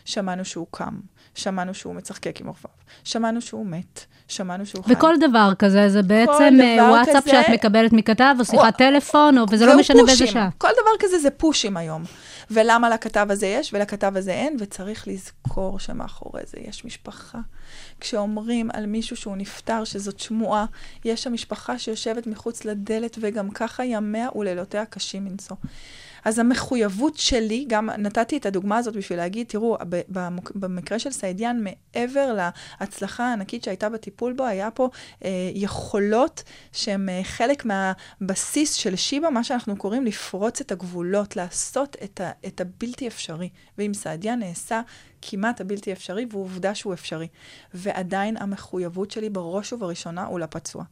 [0.06, 1.00] שמענו שהוא קם,
[1.36, 2.72] שמענו שהוא מצחקק עם עורפיו,
[3.04, 4.94] שמענו שהוא מת, שמענו שהוא חי.
[4.94, 9.38] וכל דבר כזה, זה בעצם אה, וואטסאפ כזה- שאת מקבלת מכתב, או שיחת או- טלפון,
[9.38, 10.28] או, וזה לא משנה באיזה.
[10.28, 10.50] שעה.
[10.58, 12.04] כל דבר כזה זה פושים היום.
[12.54, 17.40] ולמה לכתב הזה יש ולכתב הזה אין, וצריך לזכור שמאחורי זה יש משפחה.
[18.00, 20.66] כשאומרים על מישהו שהוא נפטר, שזאת שמועה,
[21.06, 25.56] יש שם משפחה שיושבת מחוץ לדלת, וגם ככה ימיה ולילותיה קשים מנשוא.
[26.26, 29.78] אז המחויבות שלי, גם נתתי את הדוגמה הזאת בשביל להגיד, תראו,
[30.10, 32.34] במק- במקרה של סעידיאן, מעבר
[32.80, 34.90] להצלחה הענקית שהייתה בטיפול בו, היה פה
[35.26, 41.96] אה, יכולות שהן אה, חלק מהבסיס של שיבא, מה שאנחנו קוראים לפרוץ את הגבולות, לעשות
[42.04, 43.50] את, ה- את הבלתי אפשרי.
[43.78, 44.82] ועם סעידיאן נעשה
[45.22, 47.28] כמעט הבלתי אפשרי, ועובדה שהוא אפשרי.
[47.74, 50.84] ועדיין המחויבות שלי בראש ובראשונה הוא לפצוע.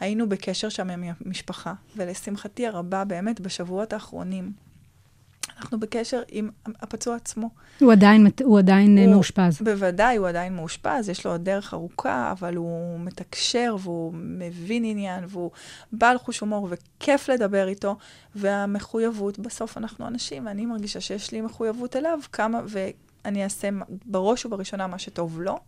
[0.00, 4.52] היינו בקשר שם עם המשפחה, ולשמחתי הרבה, באמת, בשבועות האחרונים,
[5.58, 6.50] אנחנו בקשר עם
[6.82, 7.50] הפצוע עצמו.
[7.80, 9.62] הוא עדיין, הוא עדיין אה, הוא- מאושפז.
[9.62, 15.24] בוודאי, הוא עדיין מאושפז, יש לו עוד דרך ארוכה, אבל הוא מתקשר והוא מבין עניין
[15.28, 15.50] והוא
[15.92, 17.96] בעל חוש הומור וכיף לדבר איתו,
[18.34, 23.68] והמחויבות, בסוף אנחנו אנשים, ואני מרגישה שיש לי מחויבות אליו, כמה, ואני אעשה
[24.06, 25.52] בראש ובראשונה מה שטוב לו.
[25.52, 25.58] אה,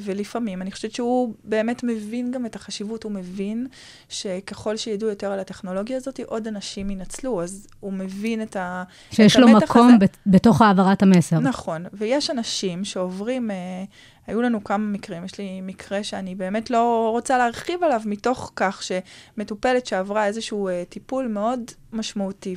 [0.00, 3.66] ולפעמים אני חושבת שהוא באמת מבין גם את החשיבות, הוא מבין
[4.08, 8.84] שככל שידעו יותר על הטכנולוגיה הזאת, עוד אנשים ינצלו, אז הוא מבין את ה...
[9.10, 9.96] שיש את לו מקום הזה.
[9.98, 11.38] בת- בתוך העברת המסר.
[11.38, 13.84] נכון, ויש אנשים שעוברים, אה,
[14.26, 18.82] היו לנו כמה מקרים, יש לי מקרה שאני באמת לא רוצה להרחיב עליו, מתוך כך
[18.82, 21.60] שמטופלת שעברה איזשהו אה, טיפול מאוד
[21.92, 22.54] משמעותי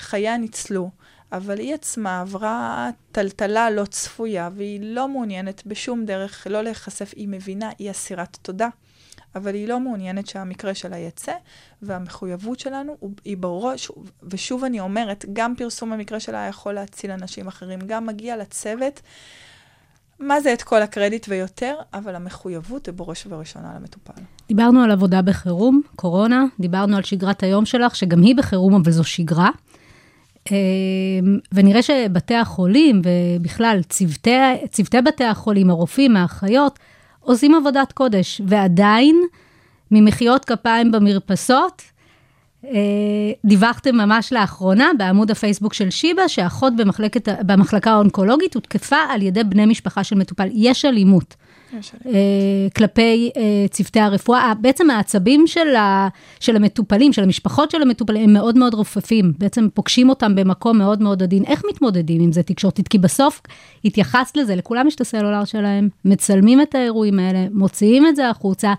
[0.00, 0.90] וחייה ניצלו,
[1.32, 7.28] אבל היא עצמה עברה טלטלה לא צפויה, והיא לא מעוניינת בשום דרך לא להיחשף, היא
[7.28, 8.68] מבינה, היא אסירת תודה.
[9.34, 11.32] אבל היא לא מעוניינת שהמקרה שלה יצא,
[11.82, 13.90] והמחויבות שלנו היא בראש,
[14.22, 19.00] ושוב אני אומרת, גם פרסום המקרה שלה יכול להציל אנשים אחרים, גם מגיע לצוות,
[20.20, 24.22] מה זה את כל הקרדיט ויותר, אבל המחויבות היא בראש ובראשונה למטופל.
[24.48, 29.04] דיברנו על עבודה בחירום, קורונה, דיברנו על שגרת היום שלך, שגם היא בחירום, אבל זו
[29.04, 29.50] שגרה.
[30.52, 30.56] אה,
[31.52, 34.30] ונראה שבתי החולים, ובכלל צוותי,
[34.70, 36.78] צוותי בתי החולים, הרופאים, האחיות,
[37.20, 39.22] עושים עבודת קודש, ועדיין,
[39.90, 41.82] ממחיאות כפיים במרפסות,
[42.64, 42.70] אה,
[43.44, 49.66] דיווחתם ממש לאחרונה בעמוד הפייסבוק של שיבא, שאחות במחלקת, במחלקה האונקולוגית הותקפה על ידי בני
[49.66, 50.48] משפחה של מטופל.
[50.52, 51.36] יש אלימות.
[52.06, 52.12] אה,
[52.76, 54.52] כלפי אה, צוותי הרפואה.
[54.60, 56.08] בעצם העצבים של, ה,
[56.40, 59.32] של המטופלים, של המשפחות של המטופלים, הם מאוד מאוד רופפים.
[59.38, 61.44] בעצם פוגשים אותם במקום מאוד מאוד עדין.
[61.44, 62.88] איך מתמודדים עם זה תקשורתית?
[62.88, 63.40] כי בסוף
[63.84, 68.74] התייחסת לזה, לכולם יש את הסלולר שלהם, מצלמים את האירועים האלה, מוציאים את זה החוצה.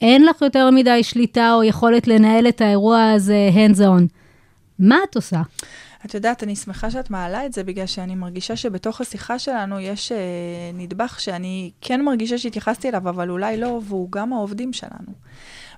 [0.00, 4.02] אין לך יותר מדי שליטה או יכולת לנהל את האירוע הזה hands on.
[4.78, 5.42] מה את עושה?
[6.04, 10.12] את יודעת, אני שמחה שאת מעלה את זה, בגלל שאני מרגישה שבתוך השיחה שלנו יש
[10.12, 10.18] אה,
[10.74, 15.12] נדבך שאני כן מרגישה שהתייחסתי אליו, אבל אולי לא, והוא גם העובדים שלנו.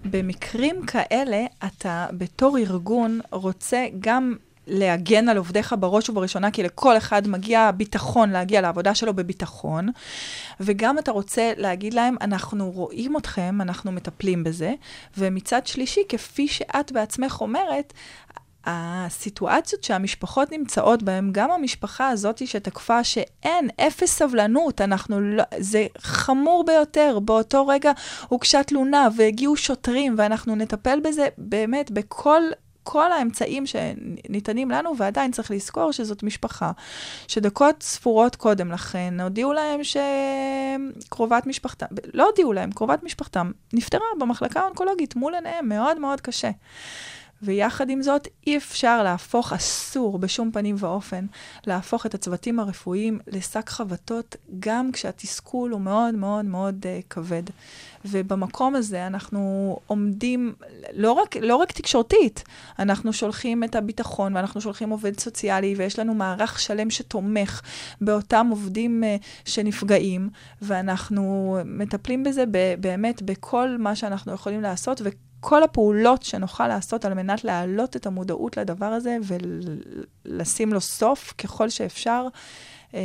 [0.05, 4.35] במקרים כאלה, אתה בתור ארגון רוצה גם
[4.67, 9.89] להגן על עובדיך בראש ובראשונה, כי לכל אחד מגיע ביטחון להגיע לעבודה שלו בביטחון,
[10.61, 14.75] וגם אתה רוצה להגיד להם, אנחנו רואים אתכם, אנחנו מטפלים בזה,
[15.19, 17.93] ומצד שלישי, כפי שאת בעצמך אומרת,
[18.67, 26.65] הסיטואציות שהמשפחות נמצאות בהן, גם המשפחה הזאת שתקפה שאין, אפס סבלנות, אנחנו לא, זה חמור
[26.67, 27.19] ביותר.
[27.25, 27.93] באותו רגע
[28.29, 32.43] הוגשה תלונה והגיעו שוטרים, ואנחנו נטפל בזה באמת בכל...
[32.83, 36.71] כל האמצעים שניתנים לנו, ועדיין צריך לזכור שזאת משפחה,
[37.29, 44.61] שדקות ספורות קודם לכן הודיעו להם שקרובת משפחתם, לא הודיעו להם, קרובת משפחתם נפטרה במחלקה
[44.61, 46.51] האונקולוגית מול עיניהם, מאוד מאוד קשה.
[47.43, 51.27] ויחד עם זאת, אי אפשר להפוך, אסור בשום פנים ואופן,
[51.67, 57.43] להפוך את הצוותים הרפואיים לשק חבטות, גם כשהתסכול הוא מאוד מאוד מאוד uh, כבד.
[58.05, 60.55] ובמקום הזה אנחנו עומדים,
[60.93, 62.45] לא רק, לא רק תקשורתית,
[62.79, 67.63] אנחנו שולחים את הביטחון ואנחנו שולחים עובד סוציאלי, ויש לנו מערך שלם שתומך
[68.01, 70.29] באותם עובדים uh, שנפגעים,
[70.63, 75.09] ואנחנו מטפלים בזה ב- באמת בכל מה שאנחנו יכולים לעשות, ו...
[75.41, 79.17] כל הפעולות שנוכל לעשות על מנת להעלות את המודעות לדבר הזה
[80.27, 82.27] ולשים לו סוף ככל שאפשר,
[82.95, 82.99] אמ,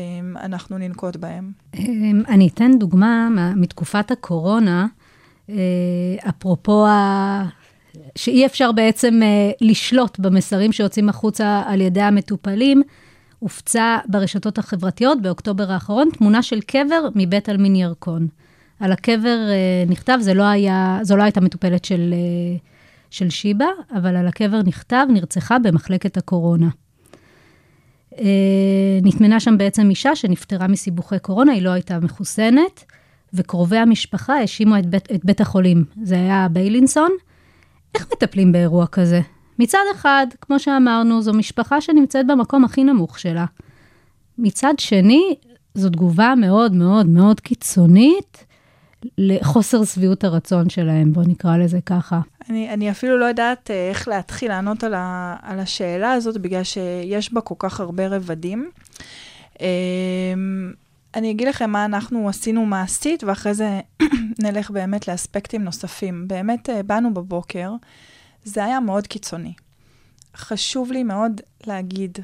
[0.43, 1.51] אנחנו ננקוט בהם.
[1.75, 4.85] אמ, אני אתן דוגמה מה- מתקופת הקורונה,
[5.49, 5.55] אה,
[6.29, 7.43] אפרופו ה...
[8.15, 12.81] שאי אפשר בעצם אה, לשלוט במסרים שיוצאים החוצה על ידי המטופלים.
[13.39, 18.27] הופצה ברשתות החברתיות באוקטובר האחרון תמונה של קבר מבית עלמין ירקון.
[18.79, 22.57] על הקבר אה, נכתב, זה לא היה, זו לא הייתה מטופלת של, אה,
[23.09, 23.65] של שיבא,
[23.95, 26.69] אבל על הקבר נכתב, נרצחה במחלקת הקורונה.
[28.19, 32.83] אה, נטמנה שם בעצם אישה שנפטרה מסיבוכי קורונה, היא לא הייתה מחוסנת,
[33.33, 35.83] וקרובי המשפחה האשימו את את בית החולים.
[36.03, 37.11] זה היה ביילינסון.
[37.95, 39.21] איך מטפלים באירוע כזה?
[39.59, 43.45] מצד אחד, כמו שאמרנו, זו משפחה שנמצאת במקום הכי נמוך שלה.
[44.37, 45.35] מצד שני,
[45.73, 48.44] זו תגובה מאוד מאוד מאוד קיצונית
[49.17, 52.19] לחוסר שביעות הרצון שלהם, בואו נקרא לזה ככה.
[52.49, 56.63] אני, אני אפילו לא יודעת אה, איך להתחיל לענות על, ה, על השאלה הזאת, בגלל
[56.63, 58.69] שיש בה כל כך הרבה רבדים.
[59.61, 60.73] אמ,
[61.15, 63.79] אני אגיד לכם מה אנחנו עשינו מעשית, ואחרי זה
[64.43, 66.27] נלך באמת לאספקטים נוספים.
[66.27, 67.71] באמת אה, באנו בבוקר,
[68.43, 69.53] זה היה מאוד קיצוני.
[70.35, 72.17] חשוב לי מאוד להגיד,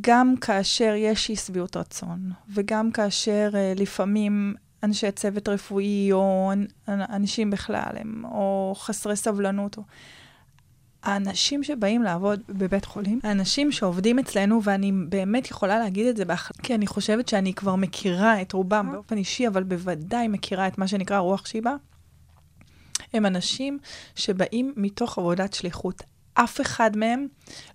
[0.00, 6.66] גם כאשר יש אי שביעות רצון, וגם כאשר uh, לפעמים אנשי צוות רפואי, או אנ-
[6.88, 9.82] אנשים בכלל, הם או חסרי סבלנות, או...
[11.02, 16.52] האנשים שבאים לעבוד בבית חולים, האנשים שעובדים אצלנו, ואני באמת יכולה להגיד את זה, באח...
[16.62, 20.88] כי אני חושבת שאני כבר מכירה את רובם באופן אישי, אבל בוודאי מכירה את מה
[20.88, 21.74] שנקרא רוח שיבה,
[23.12, 23.78] הם אנשים
[24.14, 26.02] שבאים מתוך עבודת שליחות.
[26.34, 27.26] אף אחד מהם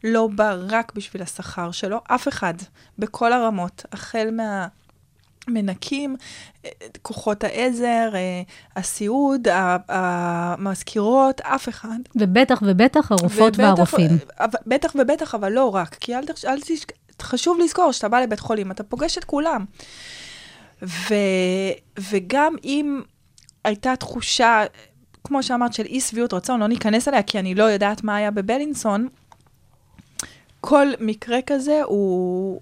[0.04, 2.54] לא בא רק בשביל השכר שלו, אף אחד,
[3.00, 4.68] בכל הרמות, החל מה...
[5.48, 6.16] מנקים,
[6.66, 6.70] אה,
[7.02, 8.42] כוחות העזר, אה,
[8.76, 9.48] הסיעוד,
[9.88, 11.98] המזכירות, אף אחד.
[12.16, 14.12] ובטח ובטח הרופאות ובטח- והרופאים.
[14.68, 15.96] בטח ובטח, אבל לא רק.
[16.00, 16.24] כי אל,
[16.62, 16.86] תשכ...
[17.22, 19.66] חשוב לזכור שאתה בא לבית חולים, אתה פוגש את כולם.
[20.82, 21.14] ו...
[22.00, 23.02] וגם אם
[23.64, 24.64] הייתה תחושה,
[25.24, 28.32] כמו שאמרת, של אי שביעות רצון, לא ניכנס אליה, כי אני לא יודעת מה היה
[28.32, 29.08] בבלינסון,
[30.62, 32.62] כל מקרה כזה הוא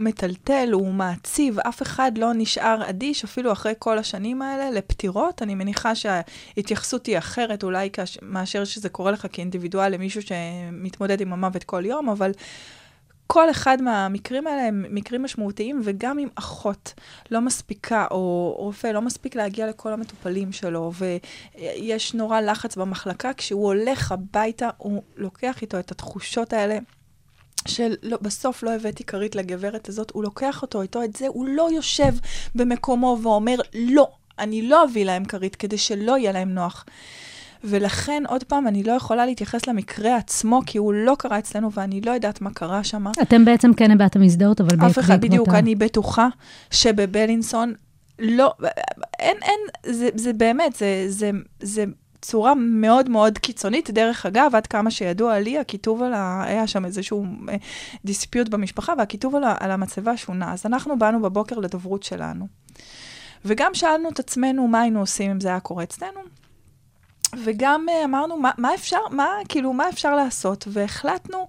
[0.00, 5.42] מטלטל, הוא מעציב, אף אחד לא נשאר אדיש, אפילו אחרי כל השנים האלה, לפטירות.
[5.42, 8.18] אני מניחה שההתייחסות היא אחרת אולי כש...
[8.22, 12.32] מאשר שזה קורה לך כאינדיבידואל למישהו שמתמודד עם המוות כל יום, אבל
[13.26, 16.94] כל אחד מהמקרים האלה הם מקרים משמעותיים, וגם אם אחות
[17.30, 23.66] לא מספיקה, או רופא לא מספיק להגיע לכל המטופלים שלו, ויש נורא לחץ במחלקה, כשהוא
[23.66, 26.78] הולך הביתה, הוא לוקח איתו את התחושות האלה.
[27.66, 31.46] של לא, בסוף לא הבאתי כרית לגברת הזאת, הוא לוקח אותו איתו את זה, הוא
[31.46, 32.12] לא יושב
[32.54, 34.08] במקומו ואומר, לא,
[34.38, 36.84] אני לא אביא להם כרית כדי שלא יהיה להם נוח.
[37.64, 42.00] ולכן, עוד פעם, אני לא יכולה להתייחס למקרה עצמו, כי הוא לא קרה אצלנו ואני
[42.00, 43.06] לא יודעת מה קרה שם.
[43.22, 46.28] אתם בעצם כן הבעתם הזדהות, אבל אף אחד, בדיוק, בעקבות אני בטוחה
[46.70, 47.74] שבבלינסון
[48.18, 48.54] לא,
[49.18, 51.84] אין, אין, זה, זה באמת, זה, זה, זה
[52.22, 53.90] צורה מאוד מאוד קיצונית.
[53.90, 56.44] דרך אגב, עד כמה שידוע לי, הכיתוב על ה...
[56.46, 57.56] היה שם איזשהו אה,
[58.04, 59.44] דיספיוט במשפחה, והכיתוב על.
[59.60, 60.52] על המצבה שונה.
[60.52, 62.46] אז אנחנו באנו בבוקר לדוברות שלנו.
[63.44, 66.20] וגם שאלנו את עצמנו מה היינו עושים אם זה היה קורה אצלנו.
[67.44, 70.64] וגם אה, אמרנו, מה, מה אפשר, מה, כאילו, מה אפשר לעשות?
[70.68, 71.46] והחלטנו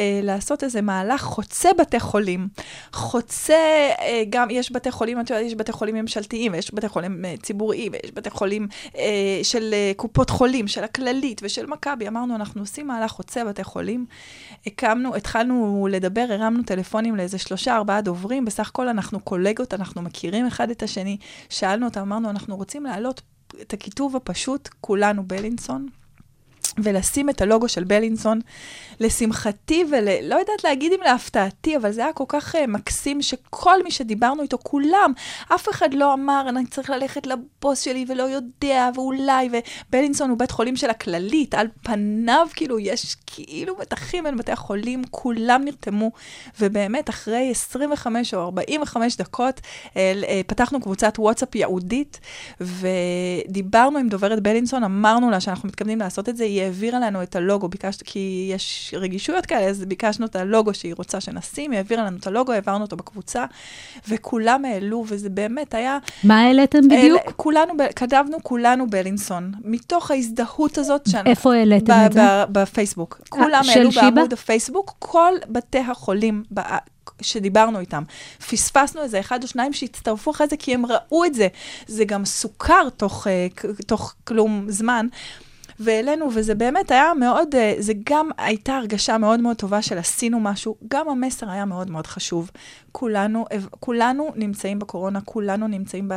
[0.00, 2.48] אה, לעשות איזה מהלך חוצה בתי חולים.
[2.92, 3.54] חוצה,
[4.00, 7.34] אה, גם יש בתי חולים, את יודעת, יש בתי חולים ממשלתיים, ויש בתי חולים אה,
[7.42, 12.08] ציבוריים, ויש בתי חולים אה, של אה, קופות חולים, של הכללית ושל מכבי.
[12.08, 14.06] אמרנו, אנחנו עושים מהלך חוצה בתי חולים.
[14.66, 18.44] הקמנו, התחלנו לדבר, הרמנו טלפונים לאיזה שלושה, ארבעה דוברים.
[18.44, 21.16] בסך הכל אנחנו קולגות, אנחנו מכירים אחד את השני.
[21.48, 23.22] שאלנו אותם, אמרנו, אנחנו רוצים להעלות
[23.60, 25.88] את הכיתוב הפשוט, כולנו בלינסון,
[26.78, 28.40] ולשים את הלוגו של בלינסון.
[29.00, 33.90] לשמחתי ולא יודעת להגיד אם להפתעתי, אבל זה היה כל כך uh, מקסים שכל מי
[33.90, 35.12] שדיברנו איתו, כולם,
[35.54, 39.48] אף אחד לא אמר, אני צריך ללכת לבוס שלי ולא יודע, ואולי,
[39.88, 45.02] ובלינסון הוא בית חולים של הכללית, על פניו כאילו יש כאילו מתחים בין בתי החולים,
[45.10, 46.10] כולם נרתמו,
[46.60, 49.96] ובאמת אחרי 25 או 45 דקות uh, uh,
[50.46, 52.20] פתחנו קבוצת וואטסאפ ייעודית,
[52.60, 57.36] ודיברנו עם דוברת בלינסון, אמרנו לה שאנחנו מתכוונים לעשות את זה, היא העבירה לנו את
[57.36, 62.04] הלוגו, ביקשת, כי יש רגישויות כאלה, אז ביקשנו את הלוגו שהיא רוצה שנשים, היא העבירה
[62.04, 63.44] לנו את הלוגו, העברנו אותו בקבוצה,
[64.08, 65.98] וכולם העלו, וזה באמת היה...
[66.24, 67.20] מה העליתם בדיוק?
[67.26, 71.30] אל, כולנו, כתבנו כולנו בלינסון, מתוך ההזדהות הזאת שאנחנו...
[71.30, 72.20] איפה העליתם ב- את זה?
[72.52, 73.20] בפייסבוק.
[73.28, 74.10] כולם של העלו שיבא?
[74.10, 76.78] בעמוד הפייסבוק, כל בתי החולים בא-
[77.22, 78.02] שדיברנו איתם.
[78.50, 81.48] פספסנו איזה אחד או שניים שהצטרפו אחרי זה, כי הם ראו את זה.
[81.86, 83.46] זה גם סוכר תוך, אה,
[83.86, 85.06] תוך כלום זמן.
[85.80, 90.40] והעלינו, וזה באמת היה מאוד, אה, זה גם הייתה הרגשה מאוד מאוד טובה של עשינו
[90.40, 92.50] משהו, גם המסר היה מאוד מאוד חשוב.
[92.92, 93.44] כולנו,
[93.80, 96.10] כולנו נמצאים בקורונה, כולנו נמצאים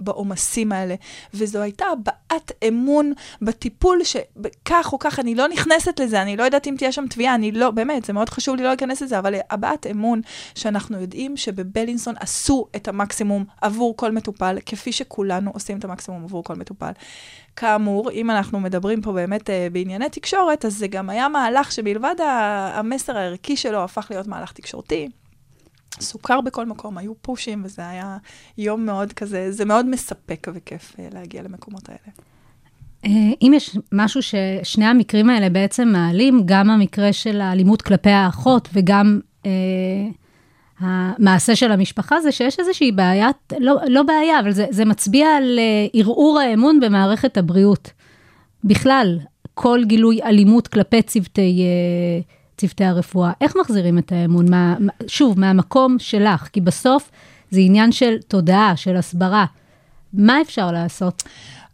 [0.00, 0.94] בעומסים האלה,
[1.34, 3.12] וזו הייתה הבעת אמון
[3.42, 7.34] בטיפול שכך או כך, אני לא נכנסת לזה, אני לא יודעת אם תהיה שם תביעה,
[7.34, 10.20] אני לא, באמת, זה מאוד חשוב לי לא להיכנס לזה, אבל הבעת אמון
[10.54, 16.44] שאנחנו יודעים שבבלינסון עשו את המקסימום עבור כל מטופל, כפי שכולנו עושים את המקסימום עבור
[16.44, 16.92] כל מטופל.
[17.56, 22.14] כאמור, אם אנחנו מדברים פה באמת uh, בענייני תקשורת, אז זה גם היה מהלך שמלבד
[22.74, 25.08] המסר הערכי שלו הפך להיות מהלך תקשורתי.
[26.00, 28.16] סוכר בכל מקום, היו פושים, וזה היה
[28.58, 32.14] יום מאוד כזה, זה מאוד מספק וכיף uh, להגיע למקומות האלה.
[33.04, 33.10] אה,
[33.42, 39.20] אם יש משהו ששני המקרים האלה בעצם מעלים, גם המקרה של האלימות כלפי האחות וגם
[39.46, 39.50] אה,
[40.78, 45.58] המעשה של המשפחה, זה שיש איזושהי בעיה, לא, לא בעיה, אבל זה, זה מצביע על
[45.58, 47.90] אה, ערעור האמון במערכת הבריאות.
[48.64, 49.18] בכלל,
[49.54, 52.22] כל גילוי אלימות כלפי צוותי, אה,
[52.56, 54.50] צוותי הרפואה, איך מחזירים את האמון?
[54.50, 57.10] מה, שוב, מהמקום שלך, כי בסוף
[57.50, 59.44] זה עניין של תודעה, של הסברה.
[60.12, 61.22] מה אפשר לעשות?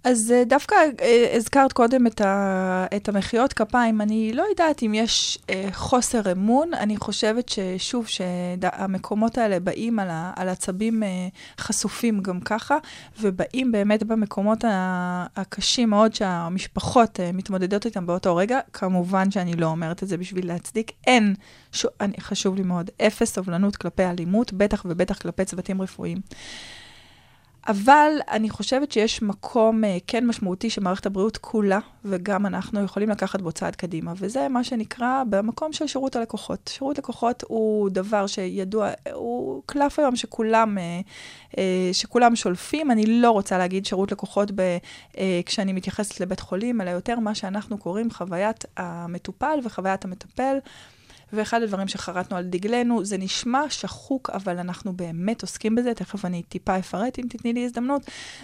[0.05, 4.01] אז אה, דווקא אה, הזכרת קודם את, ה, את המחיאות כפיים.
[4.01, 6.75] אני לא יודעת אם יש אה, חוסר אמון.
[6.75, 11.29] אני חושבת ששוב, שהמקומות האלה באים על, ה, על עצבים אה,
[11.59, 12.77] חשופים גם ככה,
[13.21, 18.61] ובאים באמת במקומות ה, הקשים מאוד שהמשפחות אה, מתמודדות איתם באותו רגע.
[18.73, 20.93] כמובן שאני לא אומרת את זה בשביל להצדיק.
[21.07, 21.35] אין,
[21.73, 26.19] ש, אני, חשוב לי מאוד, אפס סובלנות כלפי אלימות, בטח ובטח כלפי צוותים רפואיים.
[27.71, 33.41] אבל אני חושבת שיש מקום אה, כן משמעותי שמערכת הבריאות כולה, וגם אנחנו יכולים לקחת
[33.41, 36.71] בו צעד קדימה, וזה מה שנקרא במקום של שירות הלקוחות.
[36.75, 41.01] שירות לקוחות הוא דבר שידוע, הוא קלף היום שכולם, אה,
[41.59, 42.91] אה, שכולם שולפים.
[42.91, 44.79] אני לא רוצה להגיד שירות לקוחות ב,
[45.47, 50.59] כשאני מתייחסת לבית חולים, אלא יותר מה שאנחנו קוראים חוויית המטופל וחוויית המטפל.
[51.33, 56.43] ואחד הדברים שחרטנו על דגלנו, זה נשמע שחוק, אבל אנחנו באמת עוסקים בזה, תכף אני
[56.43, 58.03] טיפה אפרט אם תתני לי הזדמנות,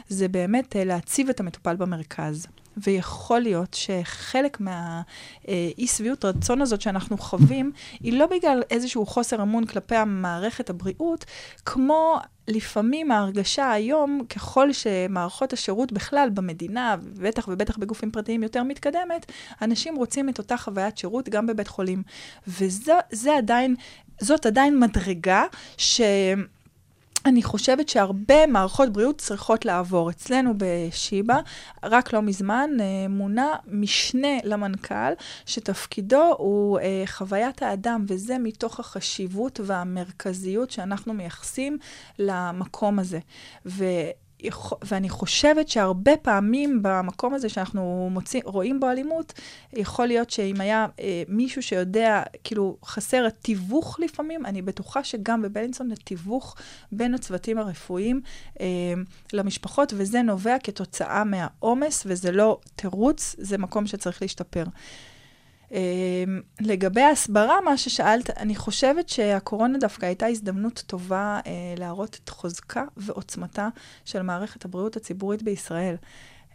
[0.08, 2.46] זה באמת אה, להציב את המטופל במרכז.
[2.76, 9.66] ויכול להיות שחלק מהאי שביעות רצון הזאת שאנחנו חווים, היא לא בגלל איזשהו חוסר אמון
[9.66, 11.24] כלפי המערכת הבריאות,
[11.64, 12.18] כמו
[12.48, 19.96] לפעמים ההרגשה היום, ככל שמערכות השירות בכלל במדינה, בטח ובטח בגופים פרטיים יותר מתקדמת, אנשים
[19.96, 22.02] רוצים את אותה חוויית שירות גם בבית חולים.
[22.46, 23.76] וזה עדיין,
[24.46, 25.44] עדיין מדרגה
[25.76, 26.00] ש...
[27.26, 30.10] אני חושבת שהרבה מערכות בריאות צריכות לעבור.
[30.10, 31.40] אצלנו בשיבא,
[31.82, 35.12] רק לא מזמן, אה, מונה משנה למנכ"ל,
[35.46, 41.78] שתפקידו הוא אה, חוויית האדם, וזה מתוך החשיבות והמרכזיות שאנחנו מייחסים
[42.18, 43.18] למקום הזה.
[43.66, 43.84] ו...
[44.84, 49.32] ואני חושבת שהרבה פעמים במקום הזה שאנחנו מוצאים, רואים בו אלימות,
[49.72, 55.92] יכול להיות שאם היה אה, מישהו שיודע, כאילו חסר התיווך לפעמים, אני בטוחה שגם בבלינסון
[55.92, 56.56] התיווך
[56.92, 58.20] בין הצוותים הרפואיים
[58.60, 58.66] אה,
[59.32, 64.64] למשפחות, וזה נובע כתוצאה מהעומס, וזה לא תירוץ, זה מקום שצריך להשתפר.
[65.72, 72.28] אמ, לגבי ההסברה, מה ששאלת, אני חושבת שהקורונה דווקא הייתה הזדמנות טובה אה, להראות את
[72.28, 73.68] חוזקה ועוצמתה
[74.04, 75.94] של מערכת הבריאות הציבורית בישראל.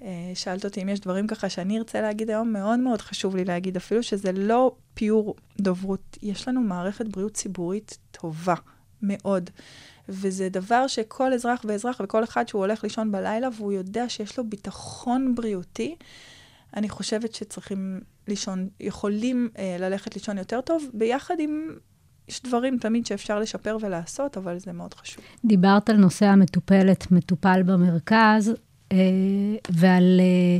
[0.01, 3.45] אה, שאלת אותי אם יש דברים ככה שאני ארצה להגיד היום, מאוד מאוד חשוב לי
[3.45, 8.55] להגיד, אפילו שזה לא פיור דוברות, יש לנו מערכת בריאות ציבורית טובה
[9.01, 9.49] מאוד.
[10.09, 14.49] וזה דבר שכל אזרח ואזרח וכל אחד שהוא הולך לישון בלילה והוא יודע שיש לו
[14.49, 15.95] ביטחון בריאותי,
[16.75, 21.69] אני חושבת שצריכים לישון, יכולים אה, ללכת לישון יותר טוב, ביחד עם...
[22.27, 25.23] יש דברים תמיד שאפשר לשפר ולעשות, אבל זה מאוד חשוב.
[25.45, 28.53] דיברת על נושא המטופלת, מטופל במרכז,
[28.91, 28.97] אה,
[29.69, 30.59] ועל אה,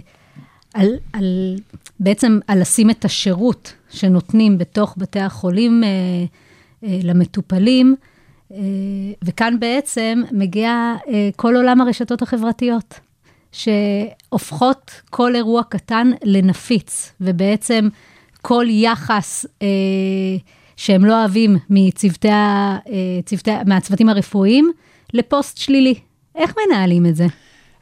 [0.74, 1.55] על, על,
[1.99, 5.89] בעצם על לשים את השירות שנותנים בתוך בתי החולים אה,
[6.84, 7.95] אה, למטופלים,
[8.51, 8.57] אה,
[9.24, 12.99] וכאן בעצם מגיע אה, כל עולם הרשתות החברתיות.
[13.52, 17.89] שהופכות כל אירוע קטן לנפיץ, ובעצם
[18.41, 19.68] כל יחס אה,
[20.76, 22.78] שהם לא אוהבים מצוותי, אה,
[23.26, 24.72] צוותי, מהצוותים הרפואיים,
[25.14, 25.95] לפוסט שלילי.
[26.36, 27.26] איך מנהלים את זה?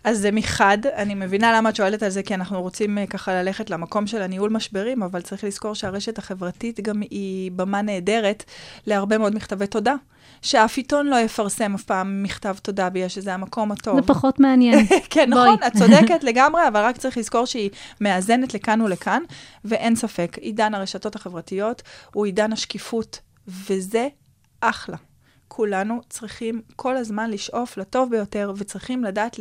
[0.04, 3.34] אז זה מחד, אני מבינה למה את שואלת על זה, כי אנחנו רוצים uh, ככה
[3.34, 8.44] ללכת למקום של הניהול משברים, אבל צריך לזכור שהרשת החברתית גם היא במה נהדרת
[8.88, 9.96] להרבה מאוד מכתבי תודה.
[10.42, 13.96] שאף עיתון לא יפרסם אף פעם מכתב תודה בגלל שזה המקום הטוב.
[13.96, 14.86] זה פחות מעניין.
[15.10, 17.70] כן, נכון, את צודקת לגמרי, אבל רק צריך לזכור שהיא
[18.02, 19.24] מאזנת לכאן ולכאן,
[19.66, 21.82] ואין ספק, עידן הרשתות החברתיות
[22.14, 24.08] הוא עידן השקיפות, וזה
[24.62, 24.98] אחלה.
[25.48, 29.40] כולנו צריכים כל הזמן לשאוף לטוב ביותר, וצריכים לדעת,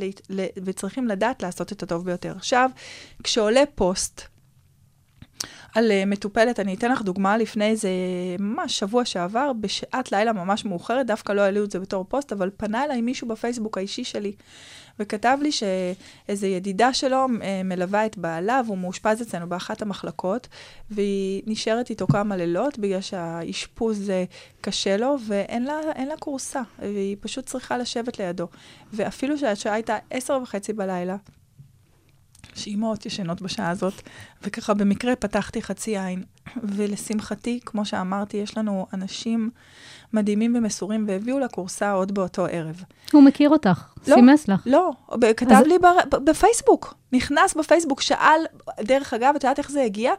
[0.65, 2.33] וצריכים לדעת לעשות את הטוב ביותר.
[2.37, 2.71] עכשיו,
[3.25, 4.23] כשעולה פוסט,
[5.75, 7.89] על uh, מטופלת, אני אתן לך דוגמה לפני איזה
[8.39, 12.51] ממש שבוע שעבר, בשעת לילה ממש מאוחרת, דווקא לא העלו את זה בתור פוסט, אבל
[12.57, 14.33] פנה אליי מישהו בפייסבוק האישי שלי,
[14.99, 20.49] וכתב לי שאיזו ידידה שלו uh, מלווה את בעלה, והוא מאושפז אצלנו באחת המחלקות,
[20.91, 24.13] והיא נשארת איתו כמה לילות, בגלל שהאשפוז uh,
[24.61, 28.49] קשה לו, ואין לה, לה כורסה, והיא פשוט צריכה לשבת לידו.
[28.93, 31.17] ואפילו שהשעה הייתה עשר וחצי בלילה,
[32.59, 33.95] שאימהות ישנות בשעה הזאת,
[34.43, 36.23] וככה במקרה פתחתי חצי עין.
[36.63, 39.51] ולשמחתי, כמו שאמרתי, יש לנו אנשים
[40.13, 42.83] מדהימים ומסורים, והביאו לקורס עוד באותו ערב.
[43.13, 44.63] הוא מכיר אותך, לא, סימס לך.
[44.67, 44.91] לא,
[45.37, 45.67] כתב אז...
[45.67, 45.97] לי בר...
[46.25, 48.41] בפייסבוק, נכנס בפייסבוק, שאל,
[48.81, 50.13] דרך אגב, את יודעת איך זה הגיע?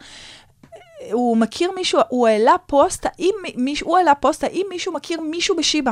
[1.11, 5.55] הוא מכיר מישהו, הוא העלה פוסט, האם מישהו, הוא העלה פוסט, האם מישהו מכיר מישהו
[5.55, 5.91] בשיבא?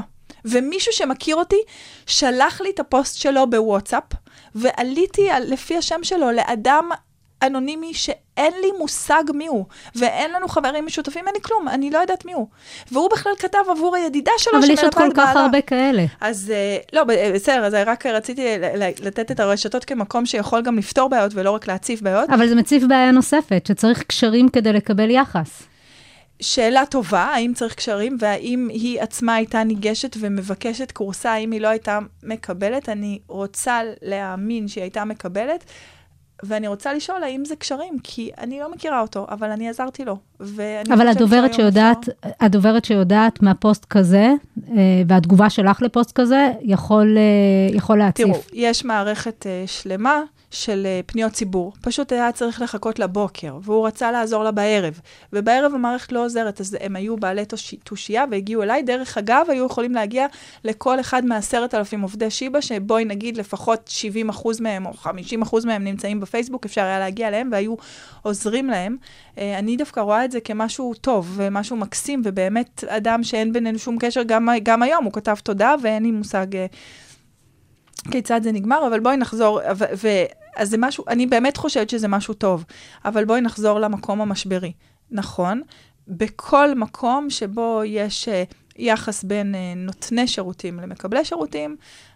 [0.49, 1.61] ומישהו שמכיר אותי,
[2.05, 4.03] שלח לי את הפוסט שלו בוואטסאפ,
[4.55, 6.89] ועליתי על, לפי השם שלו לאדם
[7.43, 11.97] אנונימי שאין לי מושג מי הוא, ואין לנו חברים משותפים, אין לי כלום, אני לא
[11.97, 12.47] יודעת מי הוא.
[12.91, 14.81] והוא בכלל כתב עבור הידידה שלו שמלווה את בעלה.
[14.81, 16.05] אבל יש עוד כל כך הרבה כאלה.
[16.21, 18.45] אז אה, לא, בסדר, אז רק רציתי
[19.03, 22.29] לתת את הרשתות כמקום שיכול גם לפתור בעיות ולא רק להציף בעיות.
[22.29, 25.63] אבל זה מציף בעיה נוספת, שצריך קשרים כדי לקבל יחס.
[26.41, 31.67] שאלה טובה, האם צריך קשרים, והאם היא עצמה הייתה ניגשת ומבקשת קורסה, האם היא לא
[31.67, 32.89] הייתה מקבלת.
[32.89, 35.63] אני רוצה להאמין שהיא הייתה מקבלת.
[36.43, 40.17] ואני רוצה לשאול האם זה קשרים, כי אני לא מכירה אותו, אבל אני עזרתי לו.
[40.93, 44.33] אבל הדוברת שיודעת, אפשר- הדוברת שיודעת מהפוסט כזה,
[44.67, 44.73] אה,
[45.07, 48.25] והתגובה שלך לפוסט כזה, יכול, אה, יכול להציף.
[48.27, 50.21] תראו, יש מערכת uh, שלמה
[50.51, 51.73] של uh, פניות ציבור.
[51.81, 54.99] פשוט היה צריך לחכות לבוקר, והוא רצה לעזור לה בערב.
[55.33, 58.83] ובערב המערכת לא עוזרת, אז הם היו בעלי תוש- תושייה והגיעו אליי.
[58.83, 60.27] דרך אגב, היו יכולים להגיע
[60.63, 65.65] לכל אחד מעשרת אלפים עובדי שיבא, שבואי נגיד לפחות 70 אחוז מהם או 50 אחוז
[65.65, 67.75] מהם נמצאים בפייסבוק, אפשר היה להגיע אליהם והיו
[68.21, 68.97] עוזרים להם.
[69.35, 73.97] Uh, אני דווקא רואה את זה כמשהו טוב ומשהו מקסים, ובאמת אדם שאין בינינו שום
[73.99, 76.47] קשר, גם, גם היום הוא כתב תודה ואין לי מושג...
[78.11, 80.07] כיצד זה נגמר, אבל בואי נחזור, ו, ו,
[80.55, 82.65] אז זה משהו, אני באמת חושבת שזה משהו טוב,
[83.05, 84.73] אבל בואי נחזור למקום המשברי.
[85.11, 85.61] נכון,
[86.07, 91.75] בכל מקום שבו יש uh, יחס בין uh, נותני שירותים למקבלי שירותים,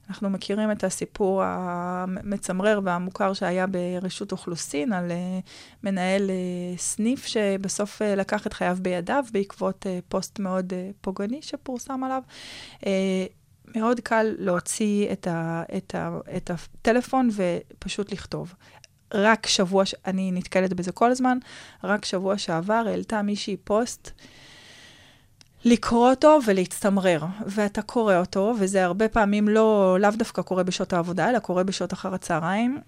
[0.09, 5.13] אנחנו מכירים את הסיפור המצמרר והמוכר שהיה ברשות אוכלוסין על uh,
[5.83, 6.29] מנהל
[6.77, 12.21] סניף שבסוף לקח את חייו בידיו בעקבות פוסט מאוד פוגעני שפורסם עליו.
[13.75, 18.53] מאוד קל להוציא את, ה, את, ה, את הטלפון ופשוט לכתוב.
[19.13, 21.37] רק שבוע, ש- אני נתקלת בזה כל הזמן,
[21.83, 24.11] רק שבוע שעבר העלתה מישהי פוסט
[25.65, 27.25] לקרוא אותו ולהצטמרר.
[27.47, 31.93] ואתה קורא אותו, וזה הרבה פעמים לא, לאו דווקא קורה בשעות העבודה, אלא קורה בשעות
[31.93, 32.79] אחר הצהריים.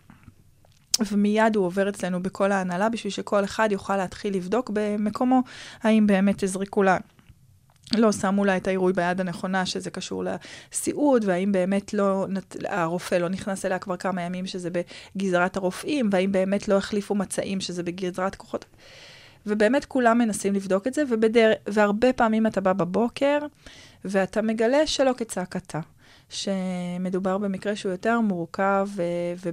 [1.11, 5.41] ומיד הוא עובר אצלנו בכל ההנהלה, בשביל שכל אחד יוכל להתחיל לבדוק במקומו,
[5.83, 6.97] האם באמת הזריקו לה
[7.97, 10.23] לא שמו לה את העירוי ביד הנכונה, שזה קשור
[10.71, 12.25] לסיעוד, והאם באמת לא,
[12.65, 14.69] הרופא לא נכנס אליה כבר כמה ימים, שזה
[15.15, 18.65] בגזרת הרופאים, והאם באמת לא החליפו מצעים, שזה בגזרת כוחות.
[19.45, 21.51] ובאמת כולם מנסים לבדוק את זה, ובדר...
[21.67, 23.39] והרבה פעמים אתה בא בבוקר,
[24.05, 25.79] ואתה מגלה שלא כצעקתה,
[26.29, 29.49] שמדובר במקרה שהוא יותר מורכב, ו...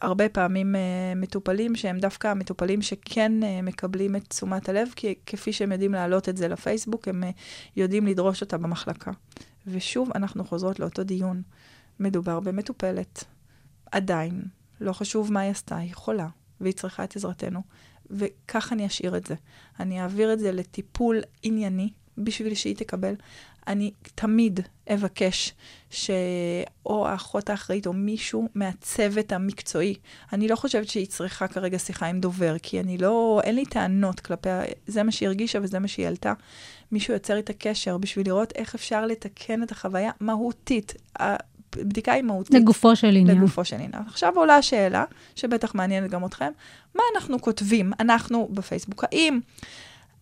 [0.00, 0.78] והרבה פעמים uh,
[1.18, 6.28] מטופלים שהם דווקא המטופלים שכן uh, מקבלים את תשומת הלב, כי כפי שהם יודעים להעלות
[6.28, 7.26] את זה לפייסבוק, הם uh,
[7.76, 9.10] יודעים לדרוש אותה במחלקה.
[9.66, 11.42] ושוב, אנחנו חוזרות לאותו דיון.
[12.00, 13.24] מדובר במטופלת.
[13.92, 14.42] עדיין,
[14.80, 16.28] לא חשוב מה היא עשתה, היא חולה,
[16.60, 17.62] והיא צריכה את עזרתנו.
[18.10, 19.34] וכך אני אשאיר את זה.
[19.80, 23.14] אני אעביר את זה לטיפול ענייני בשביל שהיא תקבל.
[23.66, 24.60] אני תמיד
[24.94, 25.54] אבקש
[25.90, 29.94] שאו האחות האחראית או מישהו מהצוות המקצועי,
[30.32, 34.20] אני לא חושבת שהיא צריכה כרגע שיחה עם דובר, כי אני לא, אין לי טענות
[34.20, 36.32] כלפיה, זה מה שהיא הרגישה וזה מה שהיא העלתה.
[36.92, 40.94] מישהו יוצר איתה קשר בשביל לראות איך אפשר לתקן את החוויה מהותית.
[41.16, 42.54] הבדיקה היא מהותית.
[42.54, 43.38] לגופו של עניין.
[43.38, 43.92] לגופו של עניין.
[44.06, 45.04] עכשיו עולה השאלה,
[45.36, 46.52] שבטח מעניינת גם אתכם,
[46.94, 49.04] מה אנחנו כותבים, אנחנו בפייסבוק?
[49.04, 49.40] האם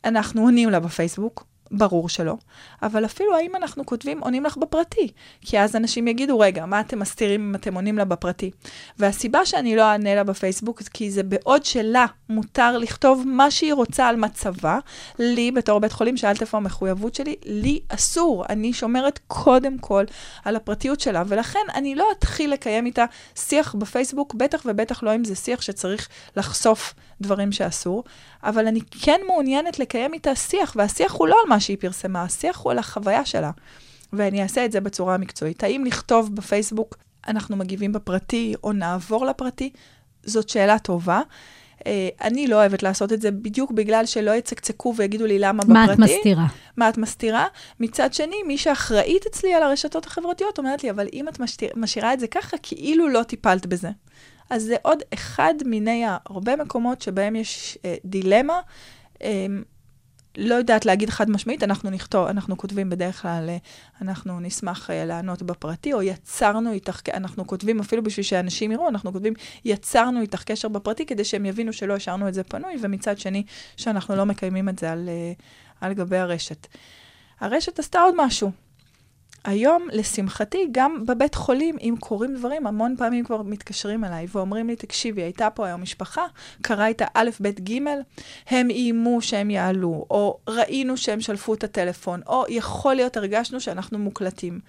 [0.04, 1.44] אנחנו עונים לה בפייסבוק?
[1.70, 2.34] ברור שלא.
[2.82, 5.08] אבל אפילו האם אנחנו כותבים, עונים לך בפרטי.
[5.40, 8.50] כי אז אנשים יגידו, רגע, מה אתם מסתירים אם אתם עונים לה בפרטי?
[8.98, 14.06] והסיבה שאני לא אענה לה בפייסבוק, כי זה בעוד שלה מותר לכתוב מה שהיא רוצה
[14.06, 14.78] על מצבה,
[15.18, 18.44] לי, בתור בית חולים, שאלת איפה המחויבות שלי, לי אסור.
[18.48, 20.04] אני שומרת קודם כל
[20.44, 23.04] על הפרטיות שלה, ולכן אני לא אתחיל לקיים איתה
[23.34, 28.04] שיח בפייסבוק, בטח ובטח לא אם זה שיח שצריך לחשוף דברים שאסור,
[28.42, 32.58] אבל אני כן מעוניינת לקיים איתה שיח, והשיח הוא לא על מה שהיא פרסמה, השיח
[32.58, 33.50] הוא על החוויה שלה.
[34.12, 35.64] ואני אעשה את זה בצורה המקצועית.
[35.64, 36.96] האם לכתוב בפייסבוק,
[37.28, 39.70] אנחנו מגיבים בפרטי, או נעבור לפרטי?
[40.22, 41.20] זאת שאלה טובה.
[41.78, 41.82] Uh,
[42.20, 45.72] אני לא אוהבת לעשות את זה בדיוק בגלל שלא יצקצקו ויגידו לי למה בפרטי.
[45.72, 46.46] מה את מסתירה?
[46.76, 47.46] מה את מסתירה?
[47.80, 52.12] מצד שני, מי שאחראית אצלי על הרשתות החברתיות אומרת לי, אבל אם את משאיר, משאירה
[52.12, 53.90] את זה ככה, כאילו לא טיפלת בזה.
[54.50, 58.60] אז זה עוד אחד מיני הרבה מקומות שבהם יש אה, דילמה.
[59.22, 59.46] אה,
[60.36, 63.56] לא יודעת להגיד חד משמעית, אנחנו נכתוב, אנחנו כותבים בדרך כלל, אה,
[64.02, 69.12] אנחנו נשמח אה, לענות בפרטי, או יצרנו איתך, אנחנו כותבים אפילו בשביל שאנשים יראו, אנחנו
[69.12, 69.34] כותבים,
[69.64, 73.42] יצרנו איתך קשר בפרטי, כדי שהם יבינו שלא השארנו את זה פנוי, ומצד שני,
[73.76, 75.32] שאנחנו לא מקיימים את זה על, אה,
[75.80, 76.66] על גבי הרשת.
[77.40, 78.50] הרשת עשתה עוד משהו.
[79.44, 84.76] היום, לשמחתי, גם בבית חולים, אם קורים דברים, המון פעמים כבר מתקשרים אליי ואומרים לי,
[84.76, 86.22] תקשיבי, הייתה פה היום משפחה,
[86.62, 87.78] קרה איתה א', ב', ג',
[88.46, 93.98] הם איימו שהם יעלו, או ראינו שהם שלפו את הטלפון, או יכול להיות, הרגשנו שאנחנו
[93.98, 94.60] מוקלטים.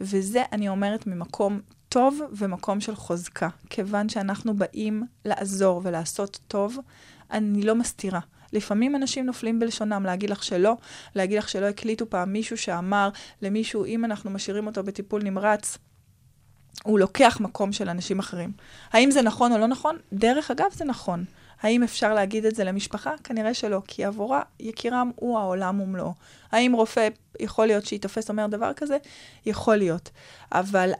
[0.00, 3.48] וזה, אני אומרת, ממקום טוב ומקום של חוזקה.
[3.70, 6.78] כיוון שאנחנו באים לעזור ולעשות טוב,
[7.30, 8.20] אני לא מסתירה.
[8.54, 10.76] לפעמים אנשים נופלים בלשונם, להגיד לך שלא,
[11.14, 13.08] להגיד לך שלא הקליטו פעם מישהו שאמר
[13.42, 15.78] למישהו, אם אנחנו משאירים אותו בטיפול נמרץ,
[16.84, 18.52] הוא לוקח מקום של אנשים אחרים.
[18.92, 19.96] האם זה נכון או לא נכון?
[20.12, 21.24] דרך אגב, זה נכון.
[21.62, 23.12] האם אפשר להגיד את זה למשפחה?
[23.24, 26.12] כנראה שלא, כי עבורה יקירם הוא העולם ומלואו.
[26.52, 27.08] האם רופא,
[27.40, 28.96] יכול להיות שייתפס אומר דבר כזה?
[29.46, 30.10] יכול להיות.
[30.52, 30.92] אבל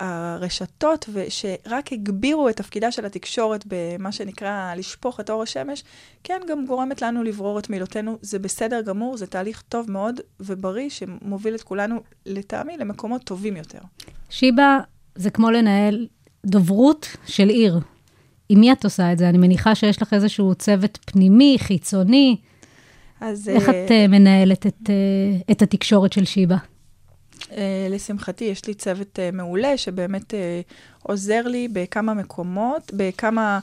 [0.00, 5.84] הרשתות, שרק הגבירו את תפקידה של התקשורת במה שנקרא לשפוך את אור השמש,
[6.24, 8.18] כן, גם גורמת לנו לברור את מילותינו.
[8.22, 13.78] זה בסדר גמור, זה תהליך טוב מאוד ובריא, שמוביל את כולנו, לטעמי, למקומות טובים יותר.
[14.30, 14.78] שיבא
[15.14, 16.06] זה כמו לנהל
[16.46, 17.78] דוברות של עיר.
[18.52, 19.28] עם מי את עושה את זה?
[19.28, 22.36] אני מניחה שיש לך איזשהו צוות פנימי, חיצוני.
[23.20, 24.94] אז איך את אה, מנהלת את, אה,
[25.50, 26.56] את התקשורת של שיבא?
[27.52, 30.60] אה, לשמחתי, יש לי צוות אה, מעולה שבאמת אה,
[31.02, 33.60] עוזר לי בכמה מקומות, בכמה...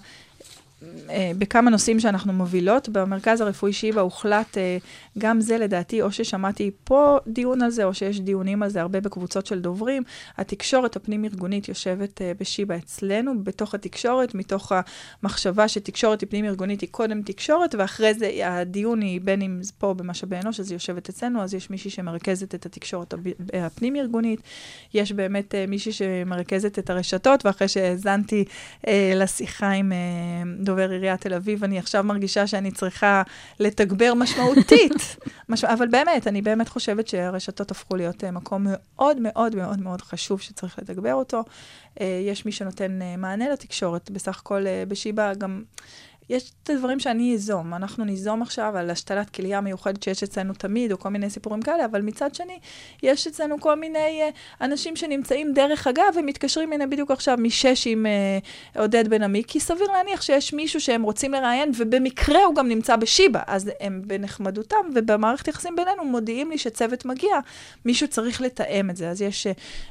[1.09, 2.89] אה, בכמה נושאים שאנחנו מובילות.
[2.89, 4.77] במרכז הרפואי שיבא הוחלט אה,
[5.17, 9.01] גם זה לדעתי, או ששמעתי פה דיון על זה, או שיש דיונים על זה הרבה
[9.01, 10.03] בקבוצות של דוברים.
[10.37, 14.71] התקשורת הפנים-ארגונית יושבת אה, בשיבא אצלנו, בתוך התקשורת, מתוך
[15.23, 20.35] המחשבה שתקשורת היא פנים-ארגונית, היא קודם תקשורת, ואחרי זה הדיון היא בין אם פה במשאבי
[20.35, 23.13] אנוש, אז היא יושבת אצלנו, אז יש מישהי שמרכזת את התקשורת
[23.53, 24.41] הפנים-ארגונית,
[24.93, 28.45] יש באמת מישהי שמרכזת את הרשתות, ואחרי שהאזנתי
[29.15, 29.91] לשיחה עם
[30.69, 33.23] דובר עיריית תל אביב, אני עכשיו מרגישה שאני צריכה
[33.59, 35.17] לתגבר משמעותית.
[35.49, 35.63] מש...
[35.63, 40.41] אבל באמת, אני באמת חושבת שהרשתות הפכו להיות אה, מקום מאוד מאוד מאוד מאוד חשוב
[40.41, 41.43] שצריך לתגבר אותו.
[42.01, 45.63] אה, יש מי שנותן אה, מענה לתקשורת, בסך הכל בשיבא גם...
[46.29, 47.73] יש את הדברים שאני איזום.
[47.73, 51.85] אנחנו ניזום עכשיו על השתלת כליה מיוחדת שיש אצלנו תמיד, או כל מיני סיפורים כאלה,
[51.85, 52.59] אבל מצד שני,
[53.03, 58.05] יש אצלנו כל מיני uh, אנשים שנמצאים דרך אגב, ומתקשרים, הנה בדיוק עכשיו משש עם
[58.75, 62.67] uh, עודד בן עמי, כי סביר להניח שיש מישהו שהם רוצים לראיין, ובמקרה הוא גם
[62.67, 67.39] נמצא בשיבא, אז הם בנחמדותם, ובמערכת יחסים בינינו מודיעים לי שצוות מגיע,
[67.85, 69.49] מישהו צריך לתאם את זה, אז יש uh,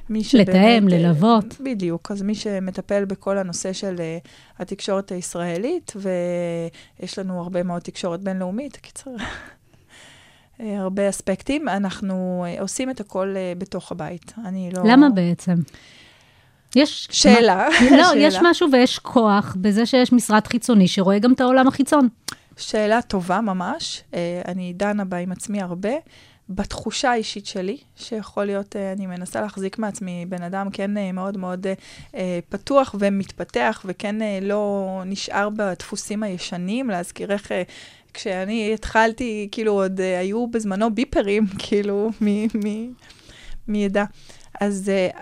[0.08, 0.48] מי שבאמת...
[0.48, 1.60] לתאם, ללוות.
[1.60, 4.28] בדיוק, אז מי שמטפל בכל הנושא של uh,
[4.58, 9.10] התקשורת הישראלית, ויש לנו הרבה מאוד תקשורת בינלאומית, קיצר,
[10.60, 11.68] אה, הרבה אספקטים.
[11.68, 14.32] אנחנו אה, עושים את הכל אה, בתוך הבית.
[14.44, 14.82] אני לא...
[14.84, 15.54] למה בעצם?
[16.76, 17.08] יש...
[17.10, 17.68] שאלה.
[17.90, 18.20] מה- לא, שאלה.
[18.26, 22.08] יש משהו ויש כוח בזה שיש משרד חיצוני שרואה גם את העולם החיצון.
[22.56, 24.02] שאלה טובה ממש,
[24.48, 25.90] אני דנה בה עם עצמי הרבה.
[26.50, 31.36] בתחושה האישית שלי, שיכול להיות, אה, אני מנסה להחזיק מעצמי בן אדם כן אה, מאוד
[31.36, 31.66] מאוד
[32.14, 37.52] אה, פתוח ומתפתח, וכן לא נשאר בדפוסים הישנים, להזכירך...
[37.52, 37.62] אה,
[38.14, 42.92] כשאני התחלתי, כאילו עוד אה, היו בזמנו ביפרים, כאילו, מ- מ-
[43.68, 44.04] מידע.
[44.60, 45.18] אז uh,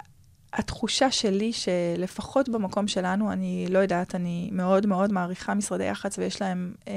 [0.57, 6.41] התחושה שלי שלפחות במקום שלנו, אני לא יודעת, אני מאוד מאוד מעריכה משרדי יח"צ ויש
[6.41, 6.89] להם um,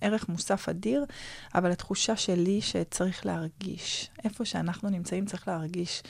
[0.00, 1.04] ערך מוסף אדיר,
[1.54, 4.10] אבל התחושה שלי שצריך להרגיש.
[4.24, 6.02] איפה שאנחנו נמצאים צריך להרגיש.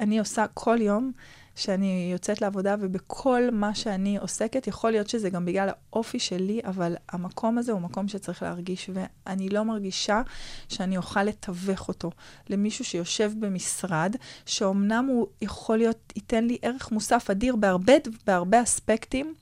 [0.00, 1.12] אני עושה כל יום
[1.60, 6.96] שאני יוצאת לעבודה, ובכל מה שאני עוסקת, יכול להיות שזה גם בגלל האופי שלי, אבל
[7.08, 10.22] המקום הזה הוא מקום שצריך להרגיש, ואני לא מרגישה
[10.68, 12.10] שאני אוכל לתווך אותו
[12.48, 17.92] למישהו שיושב במשרד, שאומנם הוא יכול להיות, ייתן לי ערך מוסף אדיר בהרבה,
[18.26, 19.34] בהרבה אספקטים,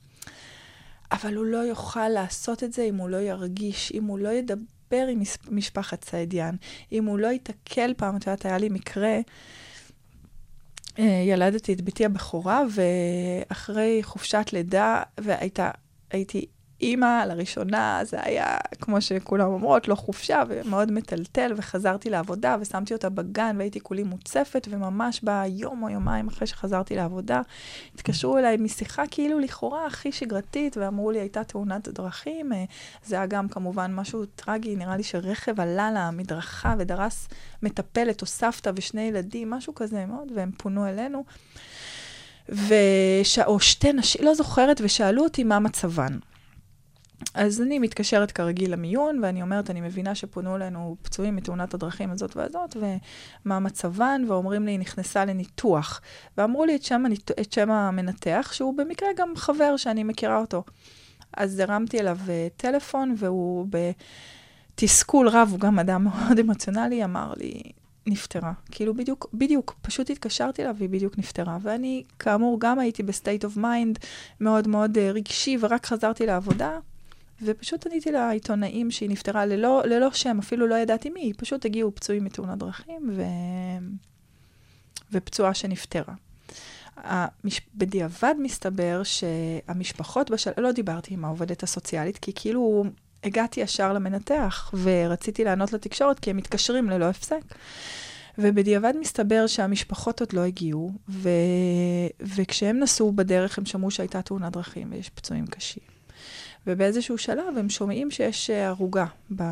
[1.11, 5.07] אבל הוא לא יוכל לעשות את זה אם הוא לא ירגיש, אם הוא לא ידבר
[5.11, 6.55] עם מש- משפחת סעידיאן,
[6.91, 9.19] אם הוא לא ייתקל פעם, את יודעת, היה לי מקרה,
[11.25, 12.63] ילדתי את בתי הבכורה,
[13.49, 15.71] ואחרי חופשת לידה, והייתה,
[16.11, 16.45] הייתי
[16.81, 23.09] אימא לראשונה, זה היה, כמו שכולם אומרות, לא חופשה, ומאוד מטלטל, וחזרתי לעבודה, ושמתי אותה
[23.09, 27.41] בגן, והייתי כולי מוצפת, וממש ביום או יומיים אחרי שחזרתי לעבודה,
[27.95, 32.53] התקשרו אליי משיחה כאילו לכאורה הכי שגרתית, ואמרו לי, הייתה תאונת דרכים.
[32.53, 32.63] אה,
[33.05, 37.27] זה היה גם כמובן משהו טרגי, נראה לי שרכב עלה למדרכה ודרס
[37.63, 41.23] מטפלת או סבתא ושני ילדים, משהו כזה מאוד, והם פונו אלינו.
[42.49, 43.39] וש...
[43.39, 46.17] או שתי נשים, לא זוכרת, ושאלו אותי מה מצבן.
[47.33, 52.35] אז אני מתקשרת כרגיל למיון, ואני אומרת, אני מבינה שפונו אלינו פצועים מתאונת הדרכים הזאת
[52.35, 52.77] והזאת,
[53.45, 56.01] ומה מצבן, ואומרים לי, היא נכנסה לניתוח.
[56.37, 60.63] ואמרו לי את שם, הניתוח, את שם המנתח, שהוא במקרה גם חבר שאני מכירה אותו.
[61.37, 63.67] אז הרמתי אליו אה, טלפון, והוא
[64.75, 67.61] בתסכול רב, הוא גם אדם מאוד אמוציונלי, אמר לי,
[68.07, 68.51] נפטרה.
[68.71, 71.57] כאילו בדיוק, בדיוק, פשוט התקשרתי אליו והיא בדיוק נפטרה.
[71.61, 73.99] ואני, כאמור, גם הייתי ב state of mind
[74.39, 76.79] מאוד מאוד אה, רגשי, ורק חזרתי לעבודה,
[77.41, 82.23] ופשוט עניתי לעיתונאים שהיא נפטרה ללא, ללא שם, אפילו לא ידעתי מי, פשוט הגיעו פצועים
[82.23, 83.23] מתאונת דרכים ו...
[85.11, 86.13] ופצועה שנפטרה.
[86.97, 87.61] המש...
[87.75, 90.51] בדיעבד מסתבר שהמשפחות בשל...
[90.57, 92.83] לא דיברתי עם העובדת הסוציאלית, כי כאילו
[93.23, 97.41] הגעתי ישר למנתח, ורציתי לענות לתקשורת, כי הם מתקשרים ללא הפסק.
[98.37, 101.29] ובדיעבד מסתבר שהמשפחות עוד לא הגיעו, ו...
[102.21, 105.98] וכשהם נסעו בדרך הם שמעו שהייתה תאונת דרכים ויש פצועים קשים.
[106.67, 109.05] ובאיזשהו שלב הם שומעים שיש אה, הרוגה
[109.35, 109.43] ב...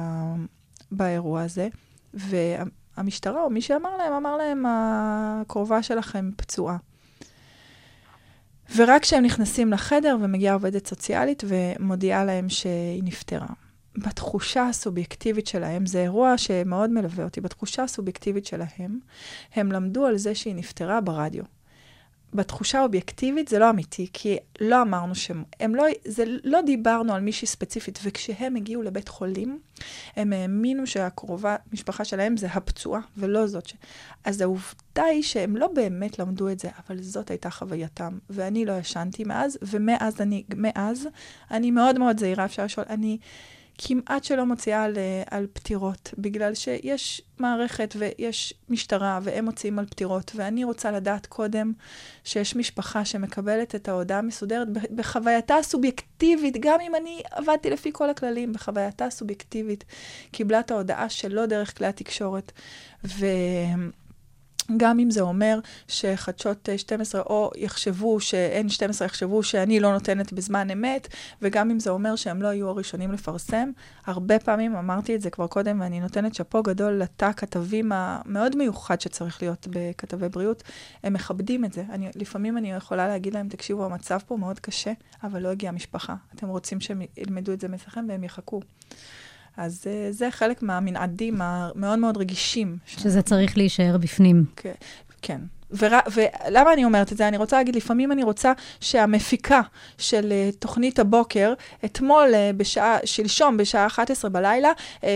[0.92, 1.68] באירוע הזה,
[2.14, 6.78] והמשטרה או מי שאמר להם, אמר להם, הקרובה שלכם פצועה.
[8.76, 13.48] ורק כשהם נכנסים לחדר ומגיעה עובדת סוציאלית ומודיעה להם שהיא נפטרה.
[13.98, 19.00] בתחושה הסובייקטיבית שלהם, זה אירוע שמאוד מלווה אותי, בתחושה הסובייקטיבית שלהם,
[19.56, 21.44] הם למדו על זה שהיא נפטרה ברדיו.
[22.38, 27.22] בתחושה האובייקטיבית זה לא אמיתי, כי לא אמרנו שהם, הם לא, זה, לא דיברנו על
[27.22, 29.60] מישהי ספציפית, וכשהם הגיעו לבית חולים,
[30.16, 33.74] הם האמינו שהקרובה, משפחה שלהם זה הפצועה, ולא זאת ש...
[34.24, 38.74] אז העובדה היא שהם לא באמת למדו את זה, אבל זאת הייתה חווייתם, ואני לא
[38.74, 41.08] ישנתי מאז, ומאז אני, מאז,
[41.52, 43.18] אני מאוד מאוד זהירה, אפשר לשאול, אני...
[43.78, 49.86] כמעט שלא מוציאה על, אה, על פטירות, בגלל שיש מערכת ויש משטרה והם מוציאים על
[49.86, 51.74] פטירות, ואני רוצה לדעת קודם
[52.24, 58.54] שיש משפחה שמקבלת את ההודעה המסודרת בחווייתה הסובייקטיבית, גם אם אני עבדתי לפי כל הכללים,
[58.54, 59.84] בחווייתה הסובייקטיבית,
[60.32, 62.52] קיבלה את ההודעה שלא דרך כלי התקשורת.
[63.06, 63.26] ו...
[64.78, 70.70] גם אם זה אומר שחדשות 12 אה, או יחשבו ש-N12 יחשבו שאני לא נותנת בזמן
[70.70, 71.08] אמת,
[71.42, 73.72] וגם אם זה אומר שהם לא יהיו הראשונים לפרסם,
[74.06, 79.02] הרבה פעמים אמרתי את זה כבר קודם, ואני נותנת שאפו גדול לתא הכתבים המאוד מיוחד
[79.02, 80.64] שצריך להיות בכתבי בריאות,
[81.04, 81.84] הם מכבדים את זה.
[81.90, 84.92] אני, לפעמים אני יכולה להגיד להם, תקשיבו, המצב פה מאוד קשה,
[85.24, 86.16] אבל לא הגיעה משפחה.
[86.36, 88.62] אתם רוצים שהם ילמדו את זה אצלכם והם יחכו.
[89.58, 92.78] אז uh, זה חלק מהמנעדים המאוד מאוד רגישים.
[92.86, 94.46] שזה צריך להישאר בפנים.
[94.56, 94.72] כן,
[95.22, 95.42] כן.
[95.72, 95.96] ור...
[96.14, 97.28] ולמה אני אומרת את זה?
[97.28, 99.62] אני רוצה להגיד, לפעמים אני רוצה שהמפיקה
[99.98, 101.54] של uh, תוכנית הבוקר,
[101.86, 105.08] אתמול, uh, בשעה, שלשום, בשעה 11 בלילה, uh, uh,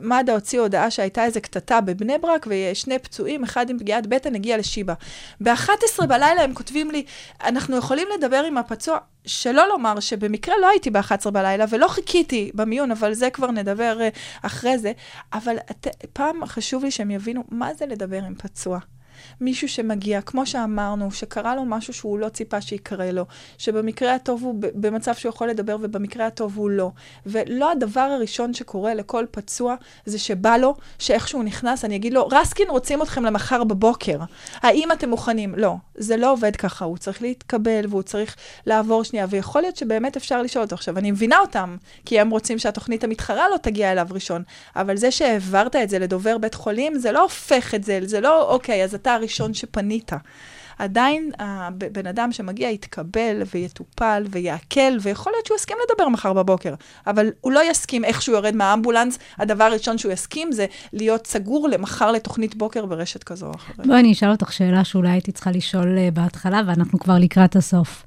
[0.00, 4.58] מד"א הוציא הודעה שהייתה איזו קטטה בבני ברק, ושני פצועים, אחד עם פגיעת בטן, הגיע
[4.58, 4.94] לשיבא.
[5.40, 7.04] ב-11 בלילה הם כותבים לי,
[7.44, 8.98] אנחנו יכולים לדבר עם הפצוע?
[9.26, 14.46] שלא לומר שבמקרה לא הייתי ב-11 בלילה ולא חיכיתי במיון, אבל זה כבר נדבר uh,
[14.46, 14.92] אחרי זה.
[15.32, 18.78] אבל את, פעם חשוב לי שהם יבינו מה זה לדבר עם פצוע.
[19.40, 23.24] מישהו שמגיע, כמו שאמרנו, שקרה לו משהו שהוא לא ציפה שיקרה לו,
[23.58, 26.90] שבמקרה הטוב הוא במצב שהוא יכול לדבר ובמקרה הטוב הוא לא.
[27.26, 29.74] ולא הדבר הראשון שקורה לכל פצוע
[30.06, 34.18] זה שבא לו, שאיכשהו נכנס, אני אגיד לו, רסקין רוצים אתכם למחר בבוקר,
[34.54, 35.54] האם אתם מוכנים?
[35.56, 40.16] לא, זה לא עובד ככה, הוא צריך להתקבל והוא צריך לעבור שנייה, ויכול להיות שבאמת
[40.16, 40.74] אפשר לשאול אותו.
[40.74, 44.42] עכשיו, אני מבינה אותם, כי הם רוצים שהתוכנית המתחרה לא תגיע אליו ראשון,
[44.76, 48.52] אבל זה שהעברת את זה לדובר בית חולים, זה לא הופך את זה, זה לא,
[48.52, 50.12] אוקיי, אז אתה הראשון שפנית.
[50.78, 56.74] עדיין הבן אדם שמגיע יתקבל ויטופל ויעכל, ויכול להיות שהוא יסכים לדבר מחר בבוקר,
[57.06, 61.68] אבל הוא לא יסכים איך שהוא יורד מהאמבולנס, הדבר הראשון שהוא יסכים זה להיות סגור
[61.68, 63.86] למחר לתוכנית בוקר ברשת כזו או אחרת.
[63.86, 68.06] בואי אני אשאל אותך שאלה שאולי הייתי צריכה לשאול אה, בהתחלה, ואנחנו כבר לקראת הסוף.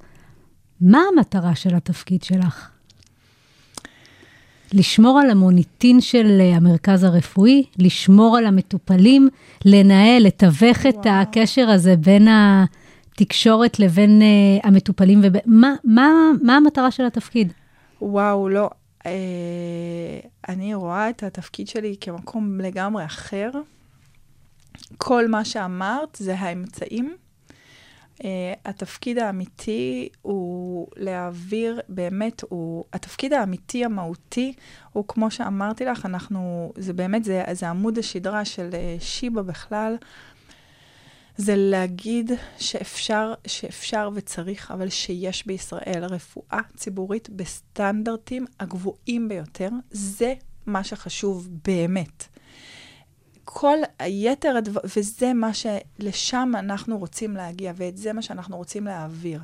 [0.82, 2.70] מה המטרה של התפקיד שלך?
[4.74, 9.30] לשמור על המוניטין של אה, המרכז הרפואי, לשמור על המטופלים,
[9.66, 16.10] לנהל, לתווך את הקשר הזה בין התקשורת לבין uh, המטופלים, ומה מה,
[16.44, 17.54] מה המטרה של התפקיד?
[18.02, 18.70] וואו, לא.
[19.06, 19.12] אה,
[20.50, 23.50] אני רואה את התפקיד שלי כמקום לגמרי אחר.
[24.98, 27.16] כל מה שאמרת זה האמצעים.
[28.18, 28.24] Uh,
[28.66, 34.54] התפקיד האמיתי הוא להעביר, באמת, הוא, התפקיד האמיתי המהותי
[34.94, 39.96] הוא, כמו שאמרתי לך, אנחנו, זה באמת, זה, זה עמוד השדרה של uh, שיבא בכלל,
[41.38, 50.34] זה להגיד שאפשר, שאפשר וצריך, אבל שיש בישראל רפואה ציבורית בסטנדרטים הגבוהים ביותר, זה
[50.66, 52.28] מה שחשוב באמת.
[53.60, 59.42] כל היתר הדבר, וזה מה שלשם אנחנו רוצים להגיע, ואת זה מה שאנחנו רוצים להעביר.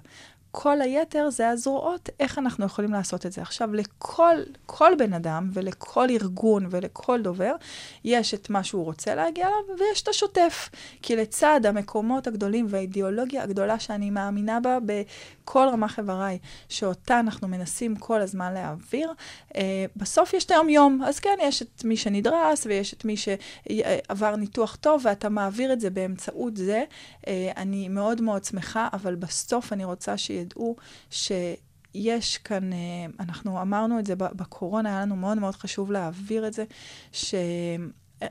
[0.56, 3.42] כל היתר זה הזרועות, איך אנחנו יכולים לעשות את זה.
[3.42, 4.36] עכשיו, לכל
[4.66, 7.56] כל בן אדם ולכל ארגון ולכל דובר,
[8.04, 10.70] יש את מה שהוא רוצה להגיע אליו, ויש את השוטף.
[11.02, 16.40] כי לצד המקומות הגדולים והאידיאולוגיה הגדולה שאני מאמינה בה בכל רמ"ח איבריי,
[16.70, 19.14] שאותה אנחנו מנסים כל הזמן להעביר,
[19.56, 21.02] אה, בסוף יש את היום-יום.
[21.06, 25.80] אז כן, יש את מי שנדרס, ויש את מי שעבר ניתוח טוב, ואתה מעביר את
[25.80, 26.84] זה באמצעות זה.
[27.28, 30.43] אה, אני מאוד מאוד שמחה, אבל בסוף אני רוצה שיהיה...
[30.44, 30.76] ידעו
[31.10, 32.78] שיש כאן, אה,
[33.20, 36.64] אנחנו אמרנו את זה בקורונה, היה לנו מאוד מאוד חשוב להעביר את זה,
[37.12, 37.36] ש...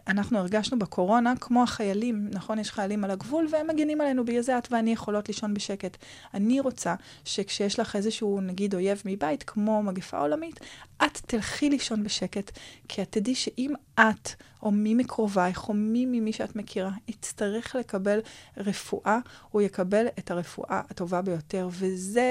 [0.08, 2.58] אנחנו הרגשנו בקורונה כמו החיילים, נכון?
[2.58, 5.96] יש חיילים על הגבול והם מגינים עלינו, בגלל זה את ואני יכולות לישון בשקט.
[6.34, 6.94] אני רוצה
[7.24, 10.60] שכשיש לך איזשהו, נגיד, אויב מבית, כמו מגפה עולמית,
[11.04, 12.50] את תלכי לישון בשקט,
[12.88, 14.28] כי את תדעי שאם את,
[14.62, 18.20] או מי מקרובייך, או מי ממי שאת מכירה, יצטרך לקבל
[18.56, 19.18] רפואה,
[19.50, 22.22] הוא יקבל את הרפואה הטובה ביותר, וזה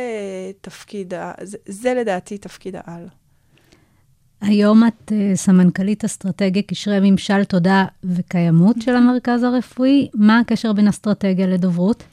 [0.61, 1.13] תפקיד,
[1.43, 3.07] זה, זה לדעתי תפקיד העל.
[4.41, 10.09] היום את אה, סמנכ"לית אסטרטגיה, קשרי ממשל, תודעה וקיימות של המרכז הרפואי.
[10.13, 12.03] מה הקשר בין אסטרטגיה לדוברות?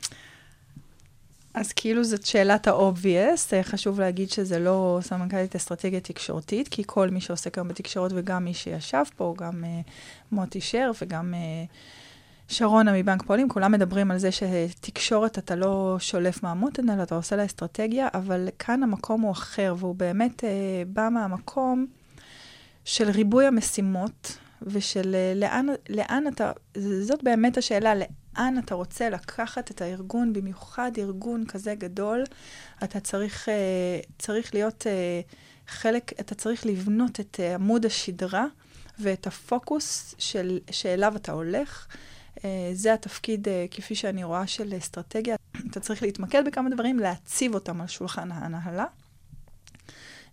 [1.54, 7.10] אז כאילו זאת שאלת ה-obvious, אה, חשוב להגיד שזה לא סמנכ"לית אסטרטגיה תקשורתית, כי כל
[7.10, 9.90] מי שעוסק היום בתקשורת וגם מי שישב פה, גם uh,
[10.32, 16.42] מוטי שר וגם uh, שרונה מבנק פועלים, כולם מדברים על זה שתקשורת אתה לא שולף
[16.42, 20.44] מהמותן, אלא אתה עושה לה אסטרטגיה, אבל כאן המקום הוא אחר, והוא באמת uh,
[20.88, 21.86] בא מהמקום
[22.88, 26.52] של ריבוי המשימות, ושל uh, לאן, לאן אתה,
[27.02, 32.24] זאת באמת השאלה, לאן אתה רוצה לקחת את הארגון, במיוחד ארגון כזה גדול,
[32.84, 38.46] אתה צריך, uh, צריך להיות uh, חלק, אתה צריך לבנות את עמוד השדרה
[38.98, 41.86] ואת הפוקוס של, שאליו אתה הולך.
[42.72, 45.36] זה התפקיד, כפי שאני רואה, של אסטרטגיה.
[45.70, 48.84] אתה צריך להתמקד בכמה דברים, להציב אותם על שולחן ההנהלה.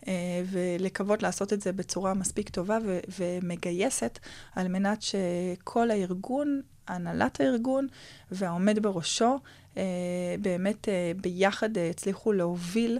[0.08, 4.20] אה, ולקוות לעשות את זה בצורה מספיק טובה ו- ומגייסת,
[4.56, 7.88] על מנת שכל הארגון, הנהלת הארגון
[8.32, 9.40] והעומד בראשו,
[9.78, 9.84] אה,
[10.42, 13.00] באמת אה, ביחד הצליחו להוביל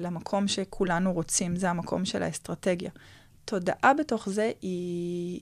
[0.00, 2.90] למקום שכולנו רוצים, זה המקום של האסטרטגיה.
[3.44, 5.40] תודעה בתוך זה היא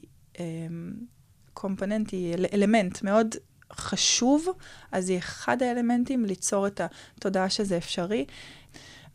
[1.55, 3.35] קומפוננט, היא אלמנט מאוד
[3.73, 4.47] חשוב,
[4.93, 8.27] אז היא אחד האלמנטים ליצור את התודעה שזה אפשרי.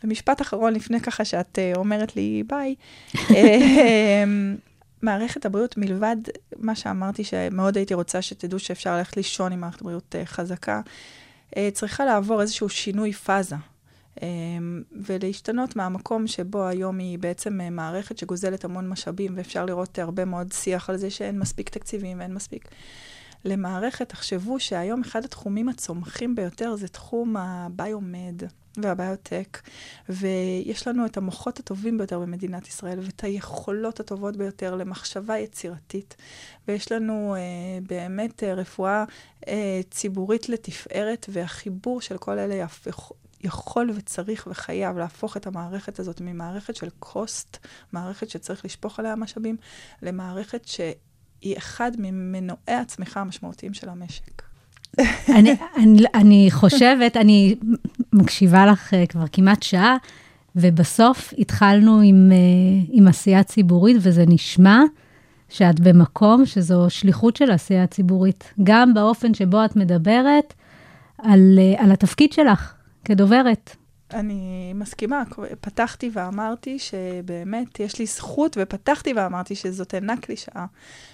[0.04, 2.76] ומשפט אחרון, לפני ככה שאת uh, אומרת לי ביי,
[3.30, 4.56] אמ,
[5.02, 6.18] מערכת הבריאות, מלבד
[6.58, 10.82] מה שאמרתי, שמאוד הייתי רוצה שתדעו שאפשר ללכת לישון עם מערכת בריאות uh, חזקה,
[11.50, 13.56] uh, צריכה לעבור איזשהו שינוי פאזה.
[14.16, 14.22] Um,
[14.92, 20.90] ולהשתנות מהמקום שבו היום היא בעצם מערכת שגוזלת המון משאבים, ואפשר לראות הרבה מאוד שיח
[20.90, 22.68] על זה שאין מספיק תקציבים ואין מספיק.
[23.46, 28.44] למערכת, תחשבו שהיום אחד התחומים הצומחים ביותר זה תחום הביומד.
[28.78, 29.62] והביוטק,
[30.10, 36.16] ויש לנו את המוחות הטובים ביותר במדינת ישראל, ואת היכולות הטובות ביותר למחשבה יצירתית,
[36.68, 37.40] ויש לנו אה,
[37.88, 39.04] באמת אה, רפואה
[39.48, 46.22] אה, ציבורית לתפארת, והחיבור של כל אלה יהפוך, יכול וצריך וחייב להפוך את המערכת הזאת
[46.22, 47.58] ממערכת של קוסט,
[47.92, 49.58] מערכת שצריך לשפוך עליה משאבים,
[50.02, 54.51] למערכת שהיא אחד ממנועי הצמיחה המשמעותיים של המשק.
[55.30, 57.56] אני, אני, אני חושבת, אני
[58.14, 59.98] מקשיבה לך uh, כבר כמעט שעה,
[60.56, 64.82] ובסוף התחלנו עם, uh, עם עשייה ציבורית, וזה נשמע
[65.50, 70.54] שאת במקום שזו שליחות של עשייה ציבורית, גם באופן שבו את מדברת
[71.18, 72.74] על, uh, על התפקיד שלך
[73.06, 73.76] כדוברת.
[74.14, 75.24] אני מסכימה,
[75.62, 80.66] פתחתי ואמרתי שבאמת יש לי זכות, ופתחתי ואמרתי שזאת אינה קלישאה,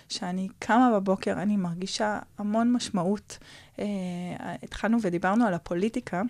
[0.10, 3.38] שאני קמה בבוקר, אני מרגישה המון משמעות.
[3.76, 3.80] Uh,
[4.64, 6.22] התחלנו ודיברנו על הפוליטיקה.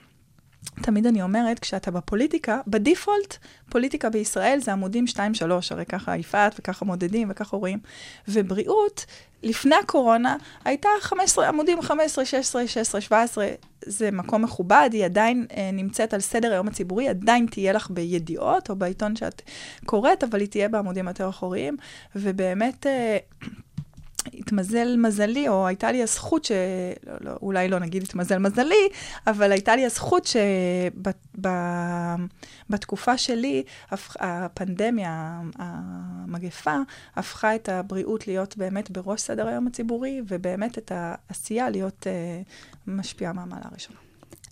[0.81, 3.37] תמיד אני אומרת, כשאתה בפוליטיקה, בדיפולט,
[3.69, 5.17] פוליטיקה בישראל זה עמודים 2-3,
[5.71, 7.79] הרי ככה יפעת וככה מודדים וככה רואים.
[8.27, 9.05] ובריאות,
[9.43, 10.35] לפני הקורונה,
[10.65, 13.47] הייתה 15 עמודים, 15, 16, 16, 17,
[13.85, 18.69] זה מקום מכובד, היא עדיין אה, נמצאת על סדר היום הציבורי, עדיין תהיה לך בידיעות
[18.69, 19.41] או בעיתון שאת
[19.85, 21.77] קוראת, אבל היא תהיה בעמודים יותר אחוריים,
[22.15, 22.87] ובאמת...
[22.87, 23.17] אה,
[24.33, 26.51] התמזל מזלי, או הייתה לי הזכות ש...
[27.07, 28.89] לא, לא, אולי לא נגיד התמזל מזלי,
[29.27, 30.29] אבל הייתה לי הזכות
[32.69, 33.63] שבתקופה שלי,
[34.19, 36.77] הפנדמיה, המגפה,
[37.15, 42.09] הפכה את הבריאות להיות באמת בראש סדר היום הציבורי, ובאמת את העשייה להיות uh,
[42.87, 44.06] משפיעה מהמעלה הראשונה.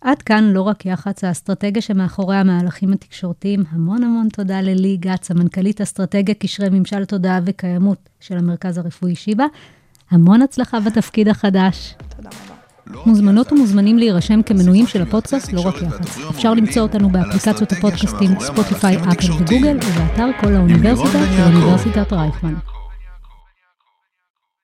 [0.06, 3.64] עד כאן לא רק יח"צ, האסטרטגיה שמאחורי המהלכים התקשורתיים.
[3.72, 9.46] המון המון תודה ללי גץ, המנכ"לית אסטרטגיה, קשרי ממשל תודעה וקיימות של המרכז הרפואי שיבא.
[10.12, 11.96] המון הצלחה בתפקיד החדש.
[12.18, 13.02] תודה רבה.
[13.06, 16.18] מוזמנות ומוזמנים להירשם כמנויים של הפודקאסט לא רק יח"צ.
[16.30, 22.54] אפשר למצוא אותנו באפליקציות הפודקאסטים ספוטיפיי, אפל וגוגל, ובאתר כל האוניברסיטה של אוניברסיטת רייכמן.